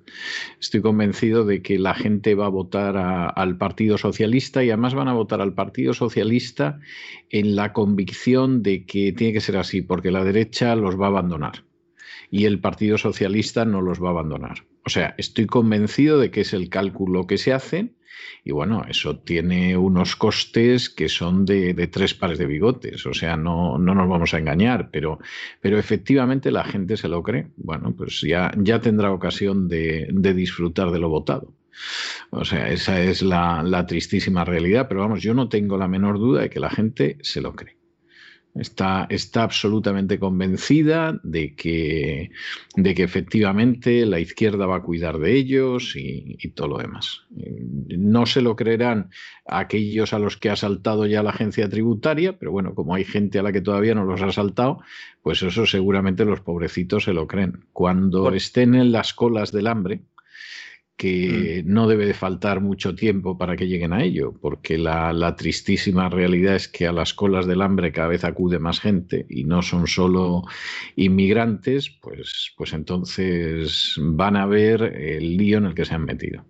[0.61, 5.09] Estoy convencido de que la gente va a votar al Partido Socialista y además van
[5.09, 6.79] a votar al Partido Socialista
[7.31, 11.09] en la convicción de que tiene que ser así, porque la derecha los va a
[11.09, 11.65] abandonar
[12.31, 14.65] y el Partido Socialista no los va a abandonar.
[14.87, 17.97] O sea, estoy convencido de que es el cálculo que se hace
[18.45, 23.05] y bueno, eso tiene unos costes que son de, tres pares de bigotes.
[23.07, 25.19] O sea, no, no, nos vamos a engañar, pero,
[25.61, 27.49] pero efectivamente la gente se lo cree.
[27.57, 31.53] Bueno, pues ya, ya tendrá ocasión de, disfrutar de lo votado.
[32.31, 36.19] O sea, esa es la, la tristísima realidad, pero vamos, yo no tengo la menor
[36.19, 37.76] duda de que la gente se lo cree.
[38.59, 42.31] Está, está absolutamente convencida de que,
[42.75, 47.23] de que efectivamente la izquierda va a cuidar de ellos y, todo lo demás.
[47.99, 49.11] No se lo creerán
[49.47, 53.39] aquellos a los que ha saltado ya la agencia tributaria, pero bueno, como hay gente
[53.39, 54.81] a la que todavía no los ha saltado,
[55.23, 57.65] pues eso seguramente los pobrecitos se lo creen.
[57.73, 60.01] Cuando estén en las colas del hambre,
[60.97, 61.73] que mm.
[61.73, 66.57] no debe de faltar mucho tiempo para que lleguen a ello, porque la, tristísima realidad
[66.57, 69.87] es que a las colas del hambre cada vez acude más gente y no son
[69.87, 70.43] solo
[70.97, 76.45] inmigrantes, pues, pues entonces van a ver el lío en el que se han metido.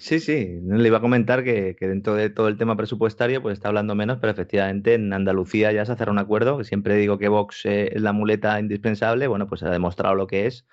[0.00, 3.68] Sí, sí, le iba a comentar que, dentro de todo el tema presupuestario pues está
[3.68, 7.28] hablando menos, pero efectivamente en Andalucía ya se cerrado un acuerdo, que siempre digo que
[7.28, 10.66] Vox es la muleta indispensable, bueno, pues ha demostrado lo que es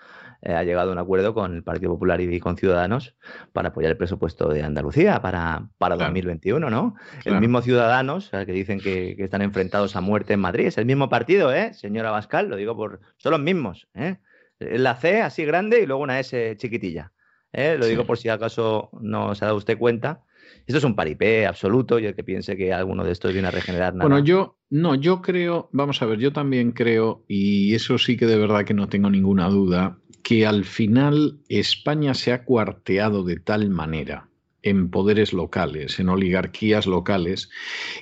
[0.44, 3.18] eh, ha llegado a un acuerdo con el Partido Popular y con Ciudadanos
[3.52, 6.96] para apoyar el presupuesto de Andalucía para, para 2021, ¿no?
[7.26, 11.10] El mismo Ciudadanos, que dicen que, están enfrentados a muerte en Madrid, es el mismo
[11.10, 11.74] partido, ¿eh?
[11.74, 13.02] Señora Bascal, lo digo por...
[13.18, 14.20] Son los mismos, ¿eh?
[14.60, 17.12] La C así grande y luego una S chiquitilla.
[17.58, 17.76] ¿Eh?
[17.78, 20.24] Lo digo por si acaso no se ha dado usted cuenta.
[20.66, 23.52] Esto es un paripé absoluto y el que piense que alguno de estos viene a
[23.52, 24.08] regenerar nada.
[24.08, 28.26] Bueno, yo no, yo creo, vamos a ver, yo también creo, y eso sí que
[28.26, 33.38] de verdad que no tengo ninguna duda, que al final España se ha cuarteado de
[33.38, 34.30] tal manera
[34.62, 37.50] en poderes locales, en oligarquías locales,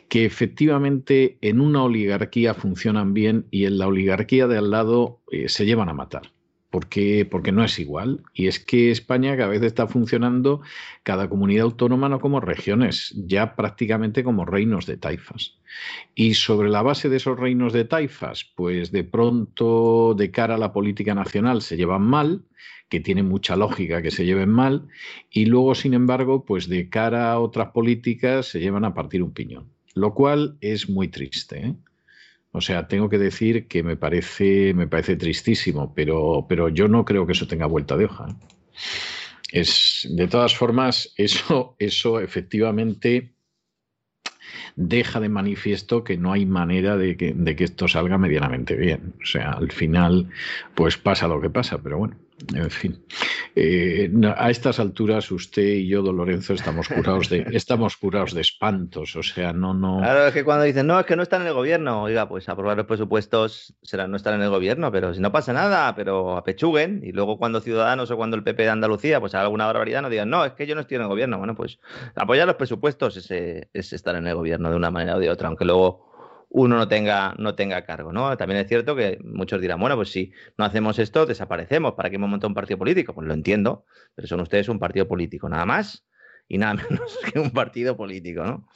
[0.09, 5.49] que efectivamente en una oligarquía funcionan bien y en la oligarquía de al lado eh,
[5.49, 6.34] se llevan a matar
[6.75, 8.21] porque, porque no es igual.
[8.33, 10.59] Y es que España cada vez está funcionando
[11.03, 15.57] cada comunidad autónoma no como regiones, ya prácticamente como reinos de taifas.
[16.15, 20.57] Y sobre la base de esos reinos de taifas, pues de pronto de cara a
[20.57, 22.43] la política nacional se llevan mal,
[22.89, 24.89] que tiene mucha lógica que se lleven mal,
[25.29, 29.31] y luego, sin embargo, pues de cara a otras políticas se llevan a partir un
[29.31, 31.67] piñón, lo cual es muy triste.
[31.67, 31.75] ¿eh?
[32.55, 37.03] O sea, tengo que decir que me parece, me parece tristísimo, pero, pero yo no
[37.03, 38.27] creo que eso tenga vuelta de hoja.
[38.29, 38.35] ¿eh?
[39.51, 43.35] Es, de todas formas, eso, eso efectivamente
[44.77, 49.13] deja de manifiesto que no hay manera de que, de que esto salga medianamente bien.
[49.21, 50.29] O sea, al final,
[50.75, 52.15] pues pasa lo que pasa, pero bueno.
[52.53, 53.01] En fin,
[53.55, 58.41] eh, a estas alturas usted y yo, don Lorenzo, estamos curados de, estamos curados de
[58.41, 59.15] espantos.
[59.15, 59.99] O sea, no, no.
[59.99, 62.49] Claro, es que cuando dicen, no, es que no están en el gobierno, oiga, pues
[62.49, 66.35] aprobar los presupuestos será no estar en el gobierno, pero si no pasa nada, pero
[66.35, 67.01] apechuguen.
[67.03, 70.09] Y luego cuando Ciudadanos o cuando el PP de Andalucía, pues haga alguna barbaridad, no
[70.09, 71.37] digan, no, es que yo no estoy en el gobierno.
[71.37, 71.79] Bueno, pues
[72.15, 75.47] apoyar los presupuestos es, es estar en el gobierno de una manera o de otra,
[75.47, 76.14] aunque luego
[76.49, 78.37] uno no tenga, no tenga cargo, ¿no?
[78.37, 82.15] También es cierto que muchos dirán, bueno, pues si no hacemos esto, desaparecemos, ¿para qué
[82.15, 83.13] hemos montado un partido político?
[83.13, 83.85] Pues lo entiendo,
[84.15, 86.05] pero son ustedes un partido político, nada más
[86.47, 88.67] y nada menos que un partido político, ¿no?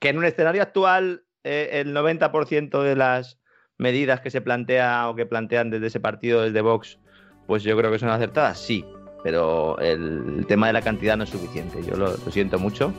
[0.00, 3.40] Que en un escenario actual eh, el 90% de las
[3.78, 6.98] medidas que se plantea o que plantean desde ese partido, desde Vox,
[7.46, 8.84] pues yo creo que son acertadas, sí,
[9.22, 12.92] pero el, tema de la cantidad no es suficiente, yo lo siento mucho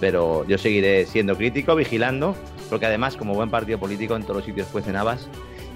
[0.00, 2.36] pero yo seguiré siendo crítico, vigilando,
[2.70, 5.28] porque además, como buen partido político, en todos los sitios pues habas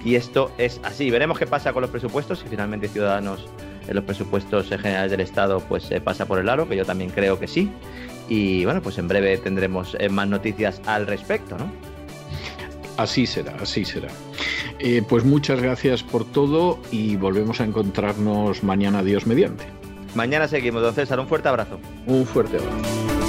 [0.05, 1.09] y esto es así.
[1.09, 3.47] Veremos qué pasa con los presupuestos, si finalmente Ciudadanos
[3.87, 7.09] en los presupuestos generales del Estado pues se pasa por el aro, que yo también
[7.09, 7.71] creo que sí.
[8.29, 11.71] Y bueno, pues en breve tendremos eh, más noticias al respecto, ¿no?
[12.97, 14.09] Así será, así será.
[14.79, 19.65] Eh, pues muchas gracias por todo y volvemos a encontrarnos mañana, Dios mediante.
[20.15, 21.19] Mañana seguimos, don César.
[21.19, 21.79] Un fuerte abrazo.
[22.05, 23.22] Un fuerte abrazo.